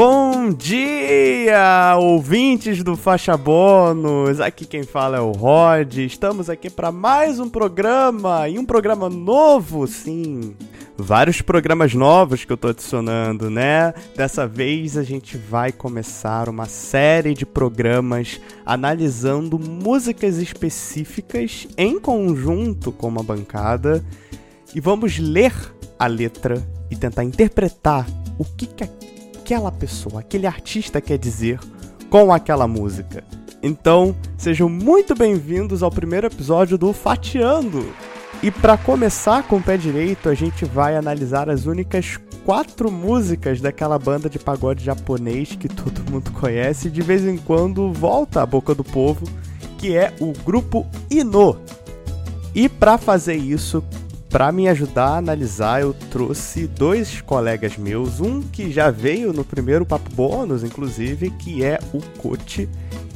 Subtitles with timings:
[0.00, 4.40] Bom dia, ouvintes do Faixa Bônus.
[4.40, 5.92] Aqui quem fala é o Rod.
[5.98, 10.54] Estamos aqui para mais um programa e um programa novo, sim.
[10.96, 13.92] Vários programas novos que eu tô adicionando, né?
[14.14, 22.92] Dessa vez a gente vai começar uma série de programas analisando músicas específicas em conjunto
[22.92, 24.04] com uma bancada
[24.72, 25.52] e vamos ler
[25.98, 28.06] a letra e tentar interpretar
[28.38, 28.84] o que, que
[29.48, 31.58] aquela pessoa, aquele artista quer dizer
[32.10, 33.24] com aquela música.
[33.62, 37.90] Então, sejam muito bem-vindos ao primeiro episódio do Fatiando.
[38.42, 43.58] E para começar com o pé direito, a gente vai analisar as únicas quatro músicas
[43.58, 48.42] daquela banda de pagode japonês que todo mundo conhece e de vez em quando volta
[48.42, 49.26] à boca do povo,
[49.78, 51.58] que é o grupo Ino.
[52.54, 53.82] E para fazer isso,
[54.30, 59.44] para me ajudar a analisar, eu trouxe dois colegas meus, um que já veio no
[59.44, 62.68] primeiro papo bônus, inclusive, que é o Coach,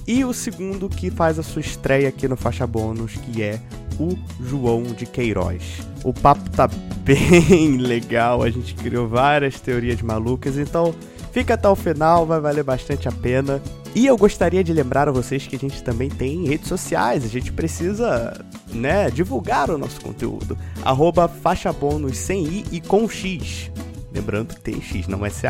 [0.06, 3.60] e o segundo que faz a sua estreia aqui no faixa bônus, que é
[4.00, 5.80] o João de Queiroz.
[6.02, 6.68] O papo tá
[7.04, 10.94] bem legal, a gente criou várias teorias malucas, então
[11.32, 13.60] fica até o final, vai valer bastante a pena.
[13.94, 17.28] E eu gostaria de lembrar a vocês que a gente também tem redes sociais, a
[17.28, 20.56] gente precisa, né, divulgar o nosso conteúdo.
[20.84, 23.70] Arroba faixa bônus sem i e com x.
[24.14, 25.42] Lembrando que tem x, não é ch.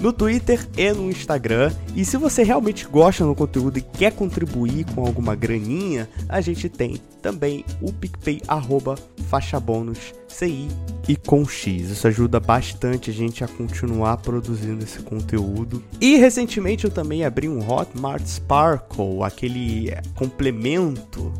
[0.00, 1.72] No Twitter e no Instagram.
[1.94, 6.68] E se você realmente gosta do conteúdo e quer contribuir com alguma graninha, a gente
[6.68, 8.96] tem também o PicPay arroba
[9.28, 10.68] faixa bônus CI
[11.06, 11.90] e com X.
[11.90, 15.82] Isso ajuda bastante a gente a continuar produzindo esse conteúdo.
[16.00, 21.32] E recentemente eu também abri um Hotmart Sparkle, aquele complemento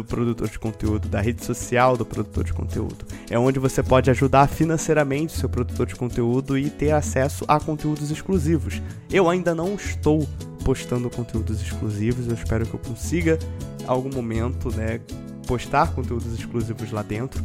[0.00, 3.04] do produtor de conteúdo, da rede social do produtor de conteúdo.
[3.30, 7.58] É onde você pode ajudar financeiramente o seu produtor de conteúdo e ter acesso a
[7.58, 8.80] conteúdos exclusivos.
[9.10, 10.26] Eu ainda não estou
[10.64, 13.38] postando conteúdos exclusivos, eu espero que eu consiga
[13.82, 15.00] em algum momento, né,
[15.46, 17.42] postar conteúdos exclusivos lá dentro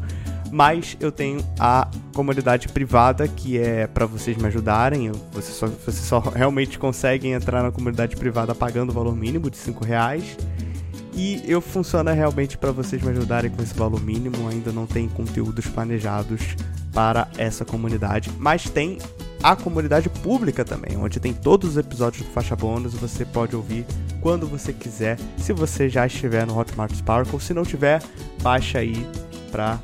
[0.52, 5.10] mas eu tenho a comunidade privada que é para vocês me ajudarem.
[5.32, 9.56] Vocês só, vocês só realmente conseguem entrar na comunidade privada pagando o valor mínimo de
[9.56, 10.38] 5 reais.
[11.14, 14.48] E eu funciona realmente para vocês me ajudarem com esse valor mínimo.
[14.48, 16.56] Ainda não tem conteúdos planejados
[16.94, 18.98] para essa comunidade, mas tem
[19.44, 22.94] a comunidade pública também, onde tem todos os episódios do Faixa Bônus.
[22.94, 23.86] Você pode ouvir
[24.22, 27.40] quando você quiser, se você já estiver no Hotmart Sparkle.
[27.40, 28.02] Se não tiver,
[28.42, 29.06] baixa aí
[29.52, 29.80] para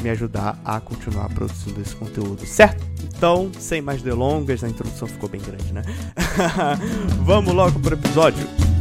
[0.00, 2.84] me ajudar a continuar produzindo esse conteúdo, certo?
[3.04, 5.82] Então, sem mais delongas, a introdução ficou bem grande, né?
[7.22, 8.71] Vamos logo pro episódio.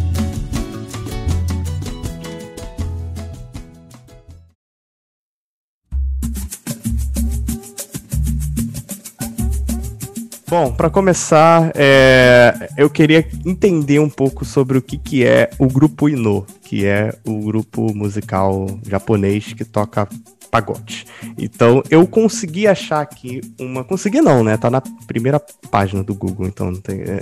[10.51, 15.65] Bom, para começar, é, eu queria entender um pouco sobre o que, que é o
[15.65, 20.09] grupo Ino, que é o grupo musical japonês que toca
[20.51, 21.05] pagode.
[21.37, 23.85] Então, eu consegui achar aqui uma.
[23.85, 24.57] Consegui não, né?
[24.57, 26.99] Tá na primeira página do Google, então não tem.
[26.99, 27.21] É...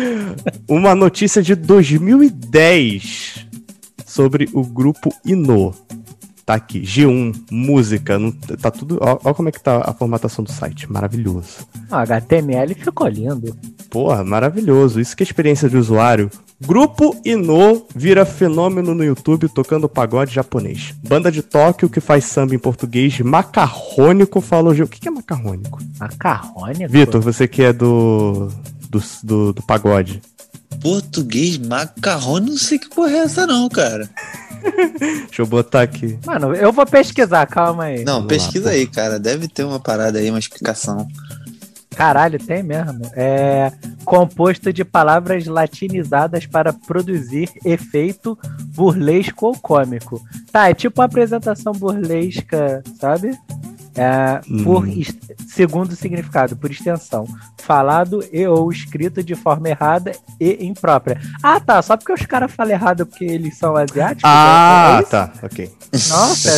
[0.66, 3.48] uma notícia de 2010
[4.06, 5.74] sobre o grupo Ino.
[6.46, 9.00] Tá aqui, G1, música, não, tá tudo.
[9.00, 10.90] Olha como é que tá a formatação do site.
[10.90, 11.66] Maravilhoso.
[11.90, 13.56] HTML ficou lindo.
[13.90, 15.00] Porra, maravilhoso.
[15.00, 16.30] Isso que é experiência de usuário.
[16.64, 20.94] Grupo Ino vira fenômeno no YouTube tocando pagode japonês.
[21.02, 24.72] Banda de Tóquio que faz samba em português macarrônico falou.
[24.72, 25.80] O que é macarrônico?
[25.98, 26.92] Macarrônico?
[26.92, 28.48] Vitor, você que é do,
[28.88, 30.22] do, do, do pagode.
[30.80, 34.08] Português macarrônico, não sei que porra é essa, não, cara.
[35.26, 36.18] Deixa eu botar aqui.
[36.24, 38.04] Mano, eu vou pesquisar, calma aí.
[38.04, 39.18] Não, Vamos pesquisa lá, aí, cara.
[39.18, 41.06] Deve ter uma parada aí, uma explicação.
[41.96, 43.10] Caralho, tem mesmo.
[43.14, 43.72] É
[44.04, 48.38] composto de palavras latinizadas para produzir efeito
[48.74, 50.22] burlesco ou cômico.
[50.52, 53.36] Tá, é tipo uma apresentação burlesca, sabe?
[53.96, 55.02] É, por hum.
[55.48, 57.26] segundo significado, por extensão,
[57.58, 61.20] falado e ou escrito de forma errada e imprópria.
[61.42, 64.22] Ah, tá, só porque os caras falam errado porque eles são asiáticos?
[64.24, 65.70] Ah, é tá, ok.
[65.92, 66.50] Nossa,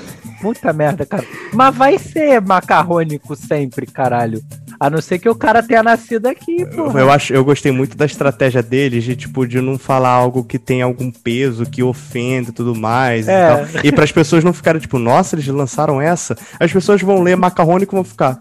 [0.40, 1.24] puta merda, cara.
[1.52, 4.42] Mas vai ser macarrônico sempre, caralho.
[4.78, 6.98] A não ser que o cara tenha nascido aqui, pô.
[6.98, 10.58] Eu, acho, eu gostei muito da estratégia deles de, tipo, de não falar algo que
[10.58, 13.28] tem algum peso, que ofenda e tudo mais.
[13.28, 13.66] É.
[13.84, 16.36] E, e para as pessoas não ficarem, tipo, nossa, eles lançaram essa.
[16.58, 18.40] As pessoas vão ler macarrônico e vão ficar.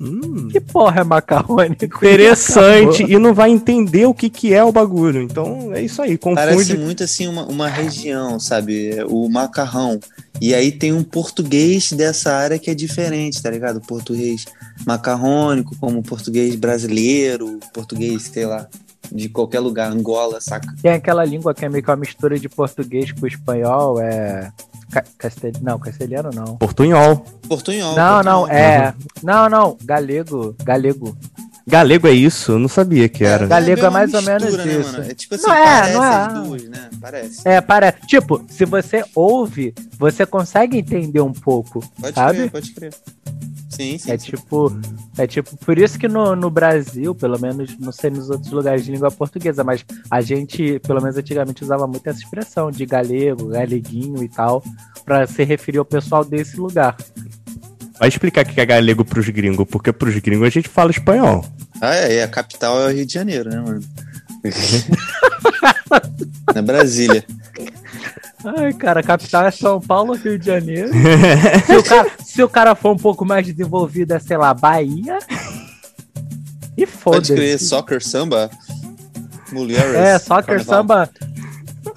[0.00, 0.48] Hum.
[0.50, 1.84] Que porra é macarrônico?
[2.04, 3.02] Interessante.
[3.02, 5.20] E não vai entender o que, que é o bagulho.
[5.20, 6.16] Então é isso aí.
[6.16, 6.78] Parece Confunde.
[6.78, 9.04] muito assim uma, uma região, sabe?
[9.08, 10.00] O macarrão.
[10.40, 13.76] E aí tem um português dessa área que é diferente, tá ligado?
[13.76, 14.46] O português
[14.86, 18.66] macarrônico, como português brasileiro, português, sei lá,
[19.12, 20.74] de qualquer lugar, Angola, saca?
[20.82, 24.52] Tem aquela língua que é meio que uma mistura de português com espanhol, é.
[24.90, 25.52] Ca- Castel...
[25.62, 26.56] Não, castelhano não.
[26.56, 27.24] Portunhol.
[27.48, 27.94] Portunhol.
[27.94, 28.60] Não, não, portunhol.
[28.60, 28.94] é.
[29.22, 30.54] Não, não, galego.
[30.64, 31.16] Galego.
[31.70, 32.52] Galego é isso?
[32.52, 33.46] Eu não sabia que era.
[33.46, 34.92] Galego bem é uma mais ou menos mistura, né, isso.
[34.92, 35.04] mano?
[35.10, 36.14] É tipo assim, Não é, parece não é.
[36.16, 36.90] as duas, né?
[37.00, 37.48] Parece.
[37.48, 37.92] É, para.
[37.92, 42.38] Tipo, se você ouve, você consegue entender um pouco, Pode sabe?
[42.38, 42.94] crer, pode crer.
[43.70, 44.10] Sim, sim.
[44.10, 44.32] É sim.
[44.32, 44.72] tipo,
[45.16, 48.84] é tipo, por isso que no, no Brasil, pelo menos, não sei nos outros lugares
[48.84, 53.46] de língua portuguesa, mas a gente, pelo menos antigamente, usava muito essa expressão de galego,
[53.46, 54.62] galeguinho e tal,
[55.04, 56.96] pra se referir ao pessoal desse lugar.
[58.00, 61.44] Vai explicar o que é galego pros gringos, porque pros gringos a gente fala espanhol.
[61.82, 63.82] Ah, é, e a capital é o Rio de Janeiro, né, mano?
[66.54, 67.22] é Brasília.
[68.42, 70.88] Ai, cara, a capital é São Paulo, Rio de Janeiro.
[71.66, 75.18] se, o cara, se o cara for um pouco mais desenvolvido, é, sei lá, Bahia.
[76.74, 77.66] E Pode crer, foda-se.
[77.66, 78.50] soccer, samba,
[79.52, 79.94] mulheres.
[79.94, 80.64] É, soccer, carnaval.
[80.64, 81.10] samba,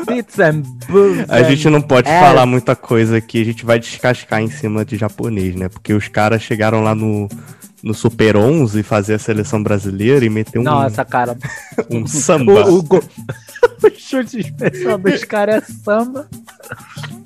[0.05, 1.29] tits and boobs.
[1.29, 2.19] A gente não pode É.
[2.19, 5.69] falar muita coisa aqui, a gente vai descascar em cima de japonês, né?
[5.69, 7.27] Porque os caras chegaram lá no,
[7.81, 11.37] no Super 11 fazer a seleção brasileira e meter um, Nossa, cara.
[11.89, 12.65] um samba.
[12.69, 13.03] O, o, go-
[13.83, 16.27] o chute especial dos caras é samba.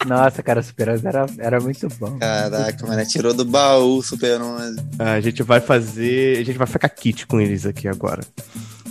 [0.06, 2.18] Nossa, cara, o Super 11 era, era muito bom.
[2.18, 4.79] Caraca, mano, tirou do baú o Super 11.
[5.00, 6.38] A gente vai fazer.
[6.39, 8.21] A gente vai ficar kit com eles aqui agora.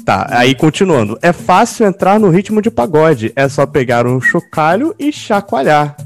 [0.07, 1.19] Tá, aí continuando.
[1.21, 3.33] É fácil entrar no ritmo de pagode.
[3.35, 5.97] É só pegar um chocalho e chacoalhar.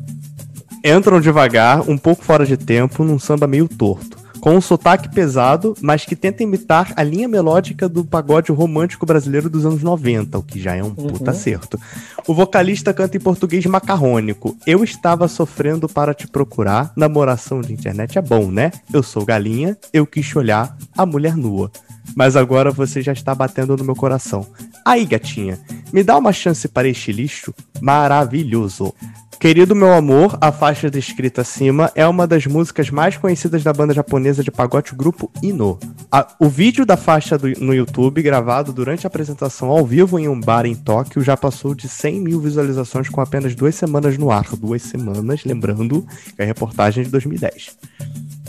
[0.83, 4.19] Entram devagar, um pouco fora de tempo, num samba meio torto.
[4.41, 9.51] Com um sotaque pesado, mas que tenta imitar a linha melódica do pagode romântico brasileiro
[9.51, 11.79] dos anos 90, o que já é um puta acerto.
[12.27, 14.57] O vocalista canta em português macarrônico.
[14.67, 16.91] Eu estava sofrendo para te procurar.
[16.97, 18.73] Namoração de internet é bom, né?
[18.91, 21.71] Eu sou galinha, eu quis olhar, a mulher nua.
[22.17, 24.47] Mas agora você já está batendo no meu coração.
[24.85, 25.59] Aí, gatinha,
[25.93, 27.55] me dá uma chance para este lixo?
[27.81, 28.93] Maravilhoso.
[29.39, 33.95] Querido meu amor, a faixa descrita acima é uma das músicas mais conhecidas da banda
[33.95, 35.79] japonesa de pagode grupo Ino.
[36.13, 40.29] A- o vídeo da faixa do- no YouTube, gravado durante a apresentação ao vivo em
[40.29, 44.31] um bar em Tóquio, já passou de 100 mil visualizações com apenas duas semanas no
[44.31, 44.45] ar.
[44.59, 46.07] Duas semanas, lembrando
[46.37, 47.79] que é a reportagem de 2010.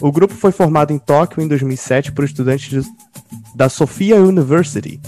[0.01, 2.89] O grupo foi formado em Tóquio em 2007 por estudantes de-
[3.55, 4.99] da Sophia University,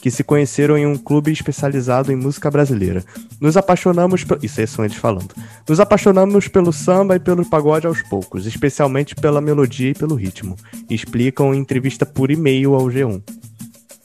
[0.00, 3.04] que se conheceram em um clube especializado em música brasileira.
[3.40, 4.22] Nos apaixonamos.
[4.24, 5.34] pe- Isso aí são eles falando.
[5.68, 10.54] Nos apaixonamos pelo samba e pelo pagode aos poucos, especialmente pela melodia e pelo ritmo.
[10.88, 13.20] Explicam em entrevista por e-mail ao G1.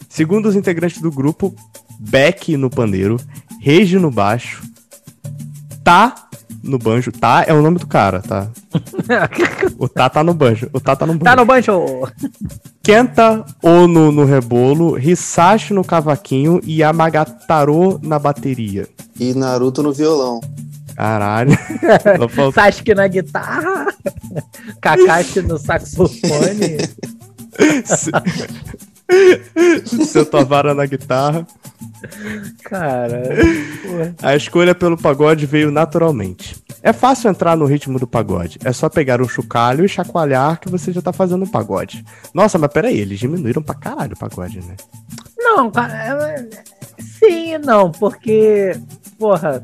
[0.09, 1.55] Segundo os integrantes do grupo,
[1.99, 3.19] Beck no pandeiro,
[3.61, 4.61] Regi no baixo,
[5.83, 6.15] Tá
[6.63, 7.11] no banjo.
[7.11, 8.47] Tá é o nome do cara, tá?
[9.77, 10.69] O Tá tá no banjo.
[10.71, 11.23] O Tá tá no banjo.
[11.23, 12.07] Tá no banjo!
[12.81, 18.87] Kenta Ono no rebolo, Hisashi no cavaquinho e Yamagataro na bateria.
[19.19, 20.39] E Naruto no violão.
[20.95, 21.57] Caralho.
[22.53, 23.87] Sasuke na guitarra,
[24.79, 26.77] Kakashi no saxofone.
[30.05, 31.45] Seu Tavara na guitarra.
[32.63, 33.23] Cara,
[33.81, 34.15] porra.
[34.21, 36.55] A escolha pelo pagode veio naturalmente.
[36.81, 38.59] É fácil entrar no ritmo do pagode.
[38.63, 42.03] É só pegar um chocalho e chacoalhar que você já tá fazendo um pagode.
[42.33, 44.75] Nossa, mas peraí, eles diminuíram pra caralho o pagode, né?
[45.37, 45.93] Não, cara,
[46.37, 46.49] é-
[46.99, 48.71] sim e não, porque,
[49.17, 49.63] porra,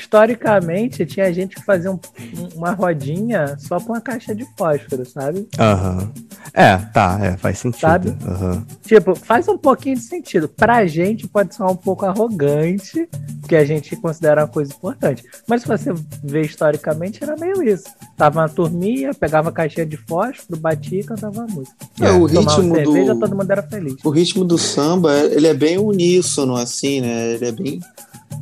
[0.00, 1.98] historicamente tinha gente que fazia um-
[2.38, 5.46] um- uma rodinha só com uma caixa de fósforo, sabe?
[5.58, 6.10] Aham.
[6.52, 7.80] É, tá, é, faz sentido.
[7.80, 8.16] Sabe?
[8.26, 8.66] Aham.
[8.84, 10.48] Tipo, faz um pouquinho de sentido.
[10.48, 13.08] Pra gente pode soar um pouco arrogante,
[13.40, 15.22] porque a gente considera uma coisa importante.
[15.46, 15.92] Mas se você
[16.24, 17.84] vê historicamente, era meio isso.
[18.16, 21.76] Tava uma turminha, pegava a caixinha de fósforo, batia e cantava a música.
[22.00, 23.20] É, o Tomava ritmo cerveja, do...
[23.20, 23.96] todo mundo era feliz.
[24.04, 27.34] O ritmo do samba, ele é bem uníssono, assim, né?
[27.34, 27.80] Ele é bem...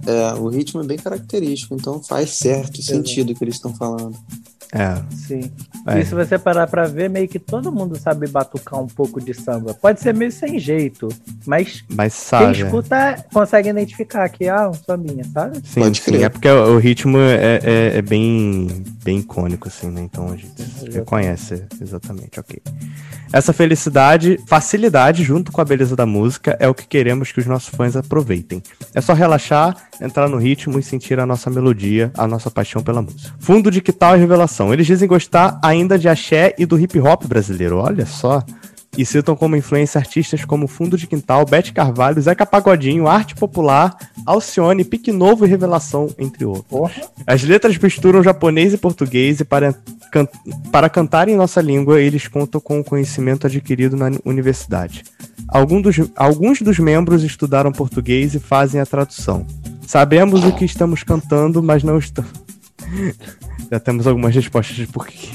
[0.09, 4.17] é, o ritmo é bem característico, então faz certo sentido o que eles estão falando.
[4.73, 5.03] É.
[5.15, 5.50] Sim.
[5.88, 6.00] É.
[6.00, 9.35] E se você parar pra ver, meio que todo mundo sabe batucar um pouco de
[9.35, 9.75] samba.
[9.75, 11.09] Pode ser meio sem jeito,
[11.47, 12.62] mas Mas quem sabe.
[12.62, 12.64] é.
[12.64, 15.59] escuta consegue identificar que ah, um sambinha, sabe?
[15.64, 16.23] Sim, Pode sim, crer.
[16.25, 18.68] é porque o, ritmo é, é, é bem,
[19.02, 20.02] bem icônico, assim, né?
[20.02, 20.95] Então a gente Exatamente.
[20.97, 22.61] reconhece exatamente, ok.
[23.33, 27.47] Essa felicidade, facilidade junto com a beleza da música é o que queremos que os
[27.47, 28.62] nossos fãs aproveitem.
[28.95, 33.02] É só relaxar, entrar no ritmo e sentir a nossa melodia, a nossa paixão pela
[33.02, 33.35] música.
[33.38, 34.73] Fundo de que tal e revelação?
[34.73, 38.42] Eles dizem gostar ainda de axé e do hip hop brasileiro, olha só.
[38.97, 43.97] e citam como influência artistas como Fundo de Quintal, Bete Carvalho, Zeca Pagodinho, Arte Popular,
[44.26, 46.66] Alcione, Pique Novo e Revelação, entre outros.
[46.68, 47.02] Porra.
[47.26, 49.73] As letras misturam japonês e português e para,
[50.11, 50.26] can
[50.73, 55.04] para cantar em nossa língua, eles contam com o conhecimento adquirido na universidade.
[55.47, 59.47] Algum dos, alguns dos membros estudaram português e fazem a tradução.
[59.87, 62.48] Sabemos o que estamos cantando, mas não estamos.
[63.70, 65.28] Já temos algumas respostas de porquê.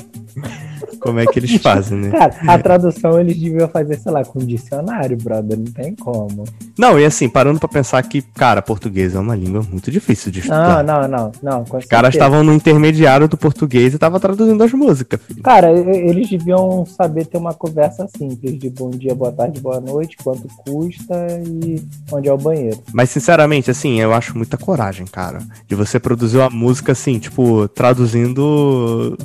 [1.00, 2.12] Como é que eles fazem, né?
[2.12, 5.58] Cara, a tradução eles deviam fazer, sei lá, com dicionário, brother.
[5.58, 6.44] Não tem como.
[6.78, 10.40] Não, e assim, parando pra pensar que, cara, português é uma língua muito difícil de
[10.48, 10.84] Não, estudar.
[10.84, 11.64] não, não, não.
[11.66, 15.42] com Os caras estavam no intermediário do português e estavam traduzindo as músicas, filho.
[15.44, 20.18] Cara, eles deviam saber ter uma conversa simples de bom dia, boa tarde, boa noite,
[20.24, 22.80] quanto custa e onde é o banheiro.
[22.94, 25.40] Mas, sinceramente, assim, eu acho muita coragem, cara.
[25.68, 29.16] De você produzir uma música, assim, tipo, traduzindo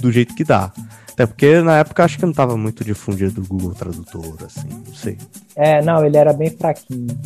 [0.00, 0.72] do jeito que dá.
[1.14, 4.94] Até porque na época acho que não tava muito difundido o Google Tradutor, assim, não
[4.94, 5.16] sei.
[5.54, 7.16] É, não, ele era bem fraquinho.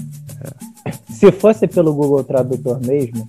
[1.11, 3.27] Se fosse pelo Google Tradutor mesmo,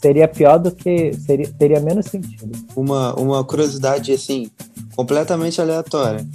[0.00, 1.14] seria pior do que.
[1.14, 2.52] Seria, teria menos sentido.
[2.76, 4.50] Uma, uma curiosidade, assim,
[4.94, 6.26] completamente aleatória.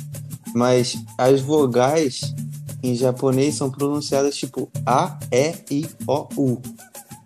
[0.56, 2.34] Mas as vogais
[2.84, 6.62] em japonês são pronunciadas tipo A, E, I, O, U.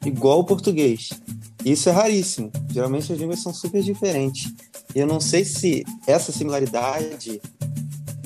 [0.06, 1.10] Igual o português.
[1.63, 2.51] Isso é raríssimo.
[2.70, 4.54] Geralmente as línguas são super diferentes.
[4.95, 7.41] Eu não sei se essa similaridade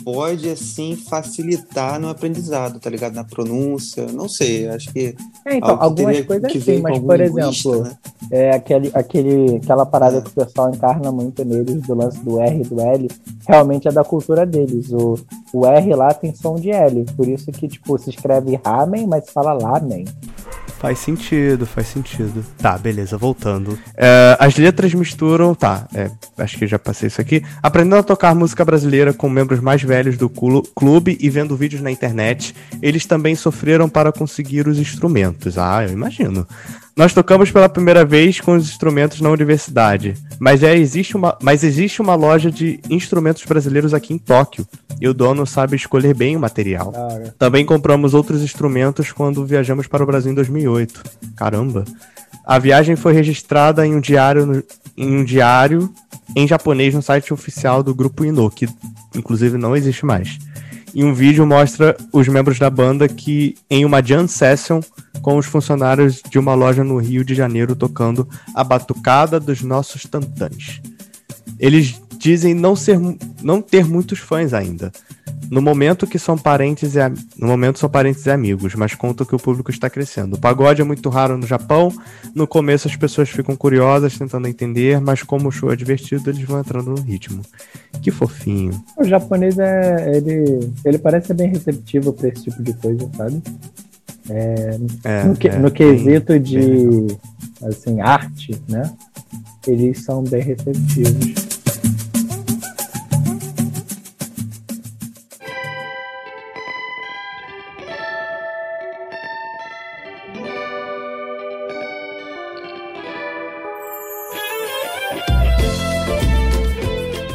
[0.03, 3.13] pode, assim, facilitar no aprendizado, tá ligado?
[3.13, 4.07] Na pronúncia.
[4.07, 5.15] Não sei, acho que.
[5.45, 7.97] É, então, algumas coisas que sim, mas por linguista, exemplo, né?
[8.31, 12.61] é aquele, aquele, aquela parada que o pessoal encarna muito neles do lance do R
[12.61, 13.07] e do L,
[13.47, 14.91] realmente é da cultura deles.
[14.91, 15.15] O,
[15.53, 19.25] o R lá tem som de L, por isso que, tipo, se escreve ramen, mas
[19.25, 20.05] se fala lamen.
[20.79, 22.41] Faz sentido, faz sentido.
[22.57, 23.77] Tá, beleza, voltando.
[23.97, 25.53] É, as letras misturam.
[25.53, 27.43] Tá, é, acho que já passei isso aqui.
[27.61, 31.81] Aprendendo a tocar música brasileira com membros mais velhos do clu- clube e vendo vídeos
[31.81, 35.57] na internet, eles também sofreram para conseguir os instrumentos.
[35.57, 36.47] Ah, eu imagino.
[36.99, 41.63] Nós tocamos pela primeira vez com os instrumentos na universidade, mas, já existe uma, mas
[41.63, 44.67] existe uma loja de instrumentos brasileiros aqui em Tóquio,
[44.99, 46.91] e o dono sabe escolher bem o material.
[47.39, 51.01] Também compramos outros instrumentos quando viajamos para o Brasil em 2008.
[51.37, 51.85] Caramba.
[52.45, 54.63] A viagem foi registrada em um diário, no-
[54.97, 55.89] em um diário
[56.35, 58.67] em japonês no site oficial do grupo Ino, que
[59.15, 60.37] inclusive não existe mais.
[60.93, 64.81] E um vídeo mostra os membros da banda que em uma jam session
[65.21, 70.03] com os funcionários de uma loja no Rio de Janeiro tocando a batucada dos nossos
[70.03, 70.81] tantãs.
[71.59, 72.99] Eles dizem não, ser,
[73.41, 74.91] não ter muitos fãs ainda.
[75.51, 76.99] No momento que são parentes e
[77.39, 80.35] no momento são parentes e amigos, mas contam que o público está crescendo.
[80.35, 81.91] O pagode é muito raro no Japão.
[82.35, 86.43] No começo as pessoas ficam curiosas, tentando entender, mas como o show é divertido, eles
[86.43, 87.41] vão entrando no ritmo.
[88.01, 88.79] Que fofinho.
[88.97, 90.17] o japonês é.
[90.17, 93.41] Ele, ele parece ser bem receptivo pra esse tipo de coisa, sabe?
[94.29, 94.77] É,
[95.25, 97.07] no, que- é, no bem- quesito bem de
[97.63, 98.83] assim, arte, né?
[99.67, 101.48] Eles são bem receptivos.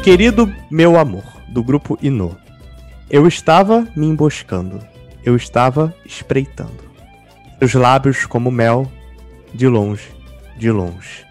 [0.05, 2.37] Querido meu amor, do grupo Ino.
[3.09, 4.79] Eu estava me emboscando.
[5.23, 6.77] Eu estava espreitando.
[7.57, 8.87] Seus lábios como mel,
[9.51, 10.07] de longe,
[10.59, 11.25] de longe.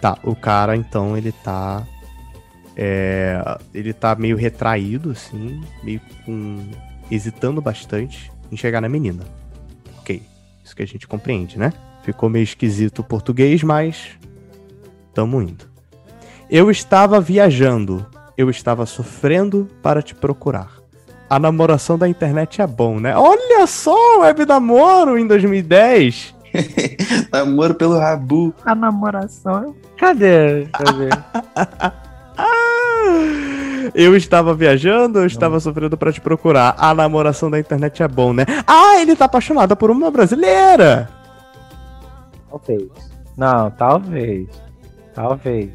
[0.00, 1.84] Tá, o cara então ele tá.
[2.76, 6.64] É, ele tá meio retraído, assim, meio com.
[7.10, 9.24] hesitando bastante em chegar na menina.
[9.98, 10.22] Ok,
[10.64, 11.72] isso que a gente compreende, né?
[12.04, 14.16] Ficou meio esquisito o português, mas.
[15.12, 15.69] Tamo indo.
[16.50, 18.04] Eu estava viajando.
[18.36, 20.78] Eu estava sofrendo para te procurar.
[21.28, 23.16] A namoração da internet é bom, né?
[23.16, 26.34] Olha só, web namoro em 2010.
[27.30, 28.52] Namoro pelo Rabu.
[28.64, 29.74] A namoração.
[29.96, 30.66] Cadê?
[30.72, 31.08] Cadê?
[32.42, 36.74] Ah, Eu estava viajando, eu estava sofrendo para te procurar.
[36.78, 38.46] A namoração da internet é bom, né?
[38.66, 41.06] Ah, ele tá apaixonado por uma brasileira.
[42.48, 42.88] talvez.
[43.36, 44.48] Não, talvez.
[45.14, 45.70] Talvez.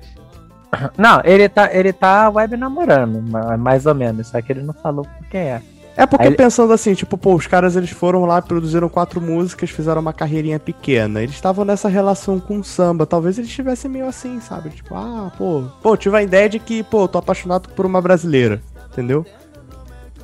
[0.98, 4.28] Não, ele tá, ele tá web namorando, ma- mais ou menos.
[4.28, 5.62] Só que ele não falou por quem é.
[5.98, 9.70] É porque Aí pensando assim, tipo, pô, os caras eles foram lá, produziram quatro músicas,
[9.70, 11.22] fizeram uma carreirinha pequena.
[11.22, 13.06] Eles estavam nessa relação com o samba.
[13.06, 14.72] Talvez eles estivessem meio assim, sabe?
[14.72, 18.62] Tipo, ah, pô, pô, tive a ideia de que, pô, tô apaixonado por uma brasileira.
[18.92, 19.26] Entendeu?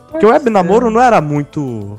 [0.09, 1.95] Porque o web namoro não era muito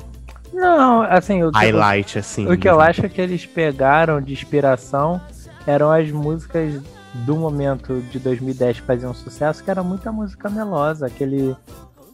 [0.53, 2.47] Não, assim, o que, highlight, assim.
[2.47, 5.19] o que eu acho que eles pegaram de inspiração
[5.67, 6.75] eram as músicas
[7.15, 11.55] do momento de 2010 que faziam sucesso, que era muita música melosa, aquele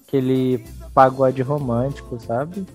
[0.06, 0.64] aquele
[0.94, 2.66] pagode romântico, sabe?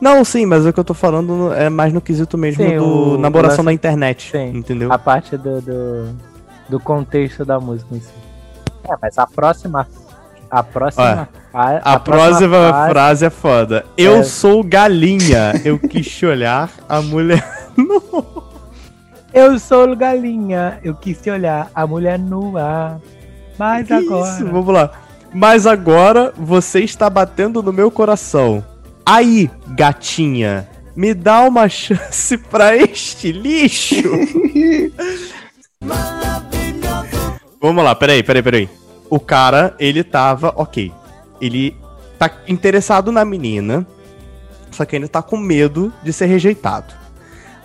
[0.00, 3.14] Não, sim, mas o que eu tô falando é mais no quesito mesmo Sim, do
[3.14, 4.30] o- namoração na internet.
[4.32, 4.56] Sim.
[4.56, 4.90] Entendeu?
[4.92, 6.16] A parte do, do,
[6.68, 8.08] do contexto da música em si.
[8.88, 9.86] É, mas a próxima.
[10.50, 11.28] A próxima.
[11.52, 13.84] A, A, próxima frase- frase é foda.
[13.96, 14.22] Eu É.
[14.22, 15.52] sou galinha.
[15.64, 17.44] Eu quis olhar, a mulher.
[19.32, 23.00] Eu sou galinha, eu quis te olhar, a mulher nua.
[23.58, 24.30] Mas Que agora.
[24.30, 24.44] isso?
[24.46, 24.90] Vamos lá.
[25.32, 28.64] Mas agora você está batendo no meu coração.
[29.06, 34.02] Aí, gatinha, me dá uma chance pra este lixo.
[37.60, 38.68] Vamos lá, peraí, peraí, peraí.
[39.08, 40.92] O cara, ele tava, ok.
[41.40, 41.76] Ele
[42.18, 43.86] tá interessado na menina,
[44.70, 46.94] só que ele tá com medo de ser rejeitado.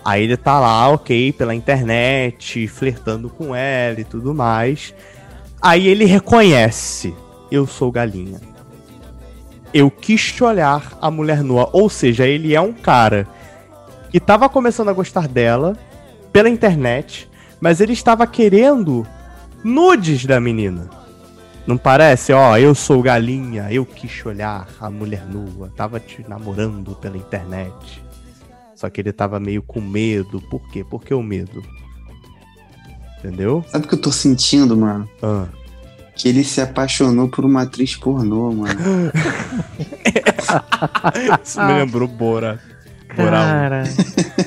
[0.06, 4.94] Aí ele tá lá, ok, pela internet, flertando com ela e tudo mais.
[5.60, 7.12] Aí ele reconhece:
[7.50, 8.40] Eu sou galinha.
[9.74, 11.68] Eu quis te olhar a mulher nua.
[11.72, 13.26] Ou seja, ele é um cara
[14.08, 15.76] que tava começando a gostar dela
[16.32, 17.28] pela internet,
[17.60, 19.04] mas ele estava querendo
[19.64, 20.88] nudes da menina.
[21.66, 22.32] Não parece?
[22.32, 25.68] Ó, eu sou galinha, eu quis olhar a mulher nua.
[25.76, 28.05] Tava te namorando pela internet.
[28.76, 30.40] Só que ele tava meio com medo.
[30.42, 30.84] Por quê?
[30.84, 31.62] Por que o medo?
[33.18, 33.64] Entendeu?
[33.68, 35.08] Sabe o que eu tô sentindo, mano?
[35.22, 35.46] Ah.
[36.14, 38.78] Que ele se apaixonou por uma atriz pornô, mano.
[41.42, 42.60] Isso me lembrou Bora.
[43.16, 43.82] Bora Cara,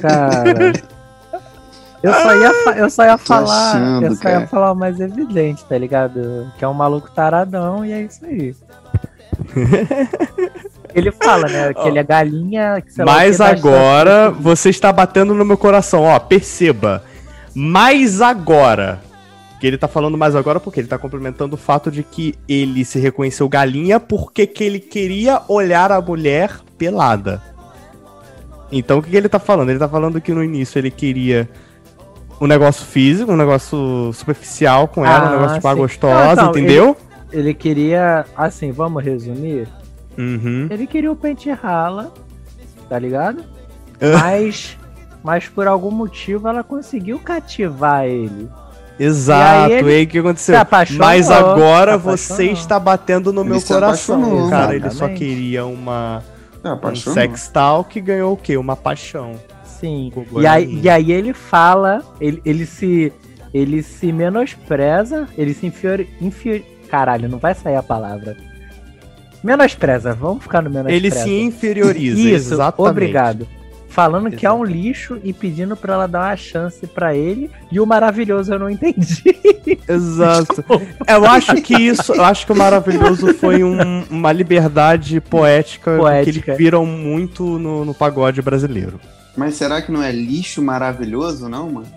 [0.01, 0.73] cara.
[2.01, 3.69] Eu só ia, fa- eu só ia falar.
[3.71, 4.39] achando, eu só cara.
[4.41, 6.49] ia falar o mais evidente, tá ligado?
[6.57, 8.55] Que é um maluco taradão e é isso aí.
[10.93, 11.73] Ele fala, né?
[11.75, 12.81] Que ele é galinha.
[12.81, 17.03] Que lá Mas das agora você está batendo no meu coração, ó, perceba.
[17.53, 19.01] Mas agora.
[19.59, 22.85] Que ele tá falando mais agora porque ele tá complementando o fato de que ele
[22.85, 27.41] se reconheceu galinha porque que ele queria olhar a mulher pelada.
[28.71, 29.69] Então o que, que ele tá falando?
[29.69, 31.49] Ele tá falando que no início ele queria
[32.39, 35.77] um negócio físico, um negócio superficial com ela, um Ah, negócio tipo ah, sim.
[35.77, 36.97] gostosa, Não, então, entendeu?
[37.31, 38.25] Ele queria.
[38.37, 39.67] Assim, vamos resumir?
[40.19, 40.67] Uhum.
[40.69, 42.13] Ele queria o pente rala,
[42.89, 43.43] tá ligado?
[44.01, 44.17] Ah.
[44.19, 44.77] Mas.
[45.23, 48.49] Mas por algum motivo ela conseguiu cativar ele.
[48.99, 50.55] Exato, E e aí ele o que aconteceu?
[50.55, 54.15] se apaixonou, Mas agora se você está batendo no Ele meu coração.
[54.17, 54.49] apaixonou.
[54.49, 55.19] Cara, ele só Exatamente.
[55.19, 56.21] queria uma
[56.63, 57.13] um apaixonou.
[57.13, 58.57] sex tal que ganhou o quê?
[58.57, 59.33] Uma paixão.
[59.63, 60.11] Sim.
[60.41, 63.13] E aí, e aí ele fala, ele, ele se.
[63.53, 66.63] Ele se menospreza, ele se inferior, inferior.
[66.89, 68.37] Caralho, não vai sair a palavra.
[69.43, 70.95] Menospreza, vamos ficar no menospreza.
[70.97, 72.91] Ele se inferioriza, Isso, exatamente.
[72.91, 73.47] obrigado.
[73.87, 74.83] Falando que é um Exatamente.
[74.83, 77.49] lixo e pedindo pra ela dar uma chance pra ele.
[77.71, 79.23] E o maravilhoso eu não entendi.
[79.89, 80.63] Exato.
[81.07, 85.97] Eu acho que isso, eu acho que o maravilhoso foi um- uma liberdade poética, que
[85.97, 86.51] Poética.
[86.51, 88.99] eles viram muito no, no pagode brasileiro.
[89.35, 91.87] Mas será que não é lixo maravilhoso, não, mano?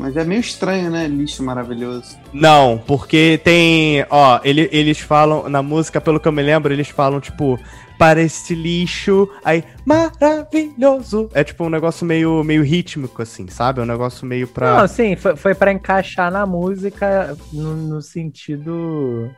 [0.00, 1.06] Mas é meio estranho, né?
[1.06, 2.16] Lixo maravilhoso.
[2.32, 4.04] Não, porque tem.
[4.08, 5.46] Ó, ele- eles falam.
[5.50, 7.60] Na música, pelo que eu me lembro, eles falam, tipo,
[7.98, 9.28] para esse lixo.
[9.44, 11.28] Aí, maravilhoso.
[11.34, 13.80] É tipo um negócio meio, meio rítmico, assim, sabe?
[13.80, 14.80] É um negócio meio pra.
[14.80, 19.30] Não, sim, foi, foi para encaixar na música no, no sentido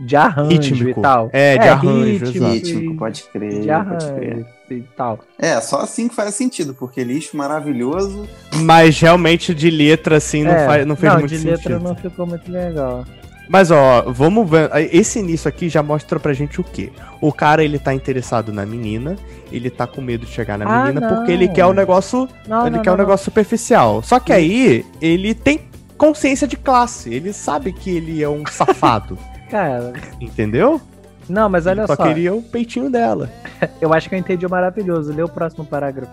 [0.00, 1.00] de arranjo Rítmico.
[1.00, 1.30] e tal.
[1.32, 2.52] É, de arranjo, ritmo exato.
[2.52, 3.50] Rítmico, pode crer.
[3.50, 4.46] De pode arranjo crer.
[4.70, 5.18] e tal.
[5.38, 8.26] É, só assim que faz sentido, porque lixo maravilhoso.
[8.56, 11.50] Mas realmente de letra, assim, não, É, faz, não fez muito de sentido.
[11.52, 13.04] letra não ficou muito legal.
[13.48, 14.70] Mas ó, vamos ver.
[14.90, 16.90] Esse início aqui já mostra pra gente o quê?
[17.20, 19.16] O cara ele tá interessado na menina,
[19.52, 21.14] ele tá com medo de chegar na Ah, menina não.
[21.16, 24.02] porque ele quer o negócio, Não, ele não, quer não, um negócio superficial.
[24.02, 25.60] Só que aí ele tem
[25.98, 29.33] consciência de classe, ele sabe que ele é um safado, não.
[29.50, 30.80] Cara, entendeu?
[31.28, 32.02] não, mas olha só só.
[32.02, 33.30] queria o peitinho dela.
[33.80, 35.12] Eu acho que eu entendi o maravilhoso.
[35.12, 36.12] Lê o próximo parágrafo.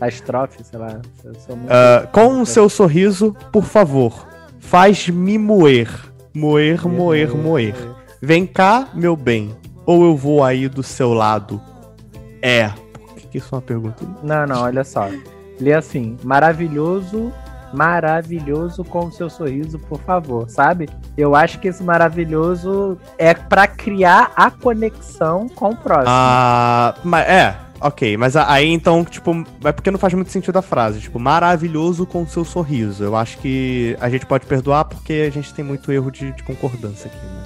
[0.00, 1.00] A estrofe, sei lá.
[1.70, 4.26] Ah, com o seu sorriso, por favor,
[4.58, 5.88] faz-me moer.
[6.34, 7.74] Moer, moer, moer.
[8.20, 9.54] Vem cá, meu bem,
[9.86, 11.60] ou eu vou aí do seu lado.
[12.40, 12.68] É.
[12.68, 14.04] Por que, que isso é uma pergunta?
[14.22, 15.08] Não, não, olha só.
[15.60, 17.32] Lê assim: maravilhoso,
[17.72, 20.88] maravilhoso com o seu sorriso, por favor, sabe?
[21.16, 26.06] Eu acho que esse maravilhoso é pra criar a conexão com o próximo.
[26.08, 30.62] Ah, mas é, ok, mas aí então, tipo, é porque não faz muito sentido a
[30.62, 33.02] frase, tipo, maravilhoso com seu sorriso.
[33.02, 36.42] Eu acho que a gente pode perdoar porque a gente tem muito erro de, de
[36.42, 37.42] concordância aqui, né?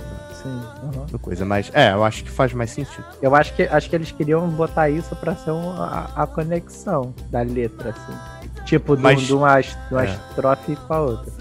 [1.13, 3.05] Na Coisa, mas é, eu acho que faz mais sentido.
[3.21, 7.43] Eu acho que, acho que eles queriam botar isso pra ser a, a conexão da
[7.43, 8.36] letra, assim.
[8.67, 10.11] Tipo, de, Mas- de uma, de uma é.
[10.29, 11.33] estrofe com a outra.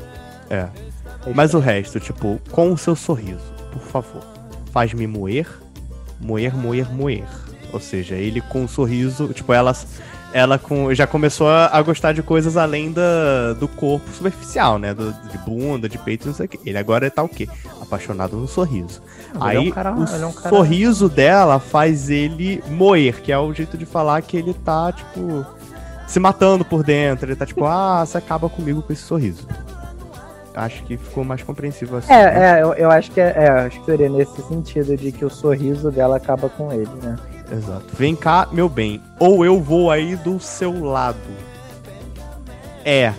[0.49, 0.67] É.
[1.33, 3.41] Mas o resto, tipo, com o seu sorriso,
[3.73, 4.21] por favor,
[4.71, 5.47] faz-me moer.
[6.21, 7.25] moer, moer, moer.
[7.73, 9.75] Ou seja, ele com um sorriso, tipo, ela,
[10.31, 14.93] ela com, já começou a, a gostar de coisas além da, do corpo superficial, né?
[14.93, 16.59] Do, de bunda, de peito, não sei o quê.
[16.63, 17.49] Ele agora tá o quê?
[17.81, 19.01] Apaixonado no sorriso.
[19.39, 23.19] Ah, ele é um Aí cara- o é um cara- sorriso dela faz ele moer,
[23.21, 25.43] que é o jeito de falar que ele tá, tipo,
[26.07, 27.27] se matando por dentro.
[27.27, 29.47] Ele tá tipo, ah, você acaba comigo com esse sorriso.
[30.53, 32.11] Acho que ficou mais compreensivo assim.
[32.11, 32.21] né?
[32.21, 35.25] É, é, eu, eu acho que é, é, acho que seria nesse sentido de que
[35.25, 37.17] o sorriso dela acaba com ele, né?
[37.51, 37.85] Exato.
[37.93, 39.01] Vem cá, meu bem.
[39.19, 41.17] Ou eu vou aí do seu lado.
[42.85, 43.13] É.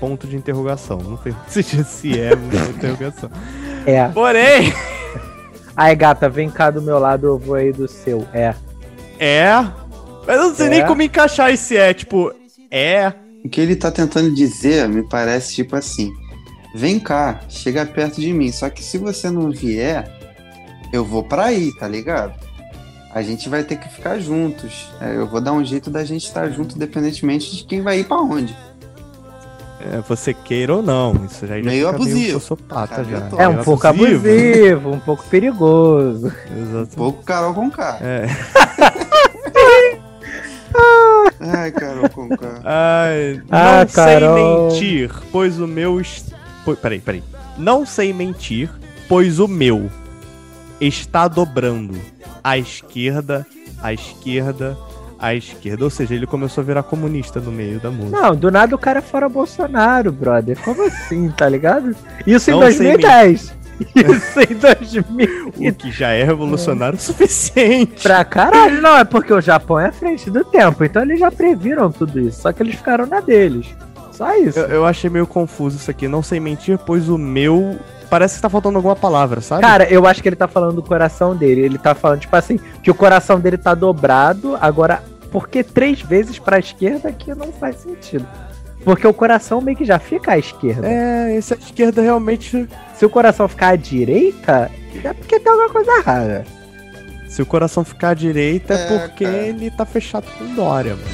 [0.00, 0.98] Ponto de interrogação.
[0.98, 3.30] Não pergunte se é, ponto de interrogação.
[3.84, 4.08] É.
[4.08, 4.72] Porém,
[5.78, 8.26] Aí, gata, vem cá do meu lado, eu vou aí do seu.
[8.32, 8.52] É.
[9.16, 9.64] é.
[10.28, 10.68] Mas eu não sei É.
[10.68, 11.94] nem como encaixar esse é.
[11.94, 12.30] Tipo,
[12.70, 13.12] é.
[13.42, 16.12] O que ele tá tentando dizer me parece tipo assim:
[16.74, 18.52] vem cá, chega perto de mim.
[18.52, 20.06] Só que se você não vier,
[20.92, 22.34] eu vou pra aí, tá ligado?
[23.14, 24.92] A gente vai ter que ficar juntos.
[25.00, 28.04] É, eu vou dar um jeito da gente estar junto, independentemente de quem vai ir
[28.04, 28.54] pra onde.
[29.80, 31.24] É, Você queira ou não.
[31.24, 32.18] Isso já, já Meio fica abusivo.
[32.18, 33.16] Meio sociopata já.
[33.38, 36.30] É Meio um pouco abusivo, um pouco perigoso.
[36.54, 36.96] Exato.
[36.96, 37.98] Pouco Carol com K.
[38.02, 38.26] É.
[41.40, 42.46] Ai, Carol com K.
[42.64, 44.68] Ai, Ah, não sei Carol.
[44.68, 46.00] mentir, pois o meu.
[46.00, 46.28] est-
[46.82, 47.22] Peraí, peraí.
[47.56, 48.68] Não sei mentir,
[49.08, 49.90] pois o meu
[50.80, 51.98] está dobrando
[52.44, 53.46] à esquerda,
[53.82, 54.76] à esquerda,
[55.18, 55.84] à esquerda.
[55.84, 58.20] Ou seja, ele começou a virar comunista no meio da música.
[58.20, 60.58] Não, do nada o cara fora Bolsonaro, brother.
[60.62, 61.96] Como assim, tá ligado?
[62.26, 63.54] Isso em Não sei 2010.
[63.80, 65.70] Isso em 2000.
[65.70, 68.02] O que já é revolucionário o suficiente.
[68.02, 71.30] Pra caralho, não, é porque o Japão é à frente do tempo, então eles já
[71.30, 73.66] previram tudo isso, só que eles ficaram na deles.
[74.18, 74.58] Só isso.
[74.58, 76.08] Eu, eu achei meio confuso isso aqui.
[76.08, 77.78] Não sei mentir, pois o meu.
[78.10, 79.62] Parece que tá faltando alguma palavra, sabe?
[79.62, 81.60] Cara, eu acho que ele tá falando do coração dele.
[81.60, 86.00] Ele tá falando, tipo assim, que o coração dele tá dobrado, agora, por que três
[86.00, 88.26] vezes pra esquerda que não faz sentido?
[88.88, 90.88] Porque o coração meio que já fica à esquerda.
[90.88, 92.66] É, esse à esquerda realmente.
[92.94, 94.70] Se o coração ficar à direita,
[95.04, 96.44] é porque tem alguma coisa errada.
[97.28, 99.36] Se o coração ficar à direita é, É, porque cara.
[99.36, 101.06] ele tá fechado com Dória, mano.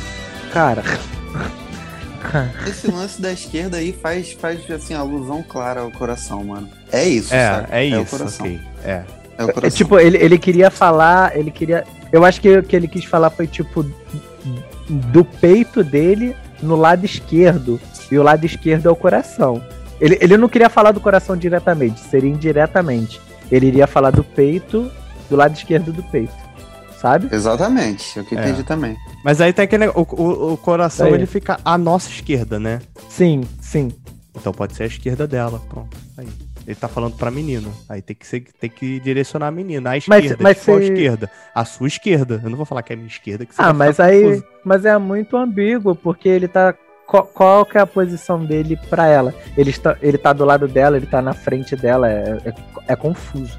[0.53, 0.85] Cara.
[2.65, 6.69] Esse lance da esquerda aí faz, faz assim, alusão clara ao coração, mano.
[6.93, 7.67] É isso, É, sabe?
[7.73, 8.47] é o isso, coração.
[8.47, 8.61] ok.
[8.85, 9.03] É.
[9.37, 9.77] É o É, coração.
[9.77, 11.83] tipo, ele, ele queria falar, ele queria.
[12.13, 13.85] Eu acho que o que ele quis falar foi, tipo,
[14.89, 17.81] do peito dele no lado esquerdo.
[18.11, 19.63] E o lado esquerdo é o coração.
[20.01, 23.21] Ele, ele não queria falar do coração diretamente, seria indiretamente.
[23.51, 24.91] Ele iria falar do peito,
[25.31, 26.33] do lado esquerdo do peito.
[27.01, 27.29] Sabe?
[27.35, 28.43] Exatamente, é o que eu É.
[28.49, 28.97] entendi também.
[29.23, 29.89] Mas aí tem aquele.
[29.89, 31.15] O, o, o coração Aí.
[31.15, 32.81] ele fica à nossa esquerda, né?
[33.11, 33.93] Sim, sim.
[34.35, 35.61] Então pode ser a esquerda dela.
[35.69, 35.95] Pronto.
[36.17, 36.27] Aí.
[36.67, 37.69] Ele tá falando pra menina.
[37.89, 39.91] Aí tem que, ser, tem que direcionar a menina.
[39.91, 40.37] A esquerda.
[40.41, 41.31] mas tipo, qual se- esquerda?
[41.55, 42.41] A sua esquerda.
[42.43, 43.45] Eu não vou falar que é a minha esquerda.
[43.45, 44.23] Que você Ah, mas aí.
[44.23, 44.45] confuso.
[44.65, 46.75] Mas é muito ambíguo, porque ele tá.
[47.07, 49.35] Qual, qual que é a posição dele pra ela?
[49.59, 52.55] Ele está, ele tá do lado dela, ele tá na frente dela, é, é,
[52.89, 53.59] é confuso.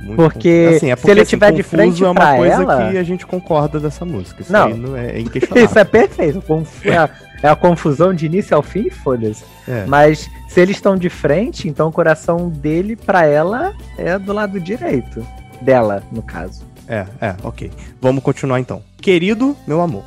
[0.00, 0.72] Muito porque.
[0.76, 3.78] Assim, é se ele tiver de frente é uma coisa ela- que a gente concorda
[3.78, 4.40] dessa música.
[4.40, 4.70] Isso Não.
[4.70, 5.64] não é, é inquestionável.
[5.66, 6.40] Isso é perfeito.
[6.40, 6.88] Confu-
[7.42, 9.44] É a, confusão de início ao fim, foda-se.
[9.66, 9.84] É.
[9.86, 14.58] Mas se eles estão de frente, então o coração dele pra ela é do lado
[14.60, 15.26] direito.
[15.60, 16.64] Dela, no caso.
[16.88, 17.70] É, é, ok.
[18.00, 18.82] Vamos continuar então.
[19.00, 20.04] Querido meu amor,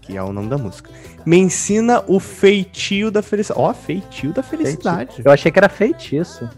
[0.00, 0.90] que é o nome da música.
[1.24, 3.60] Me ensina o feitio da felicidade.
[3.60, 5.22] Ó, feitio da felicidade.
[5.24, 6.48] Eu achei que era feitiço.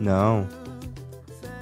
[0.00, 0.46] Não.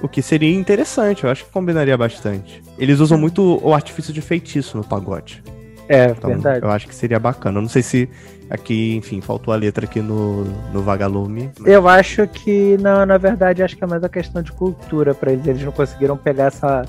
[0.01, 2.63] O que seria interessante, eu acho que combinaria bastante.
[2.77, 5.43] Eles usam muito o artifício de feitiço no pagode.
[5.87, 6.63] É, Então, verdade.
[6.65, 7.57] eu acho que seria bacana.
[7.59, 8.09] Eu não sei se
[8.49, 10.43] aqui, enfim, faltou a letra aqui no,
[10.73, 11.49] no Vagalume.
[11.65, 15.31] Eu acho que, não, na verdade, acho que é mais a questão de cultura pra
[15.31, 15.45] eles.
[15.45, 16.83] Eles não conseguiram pegar essa.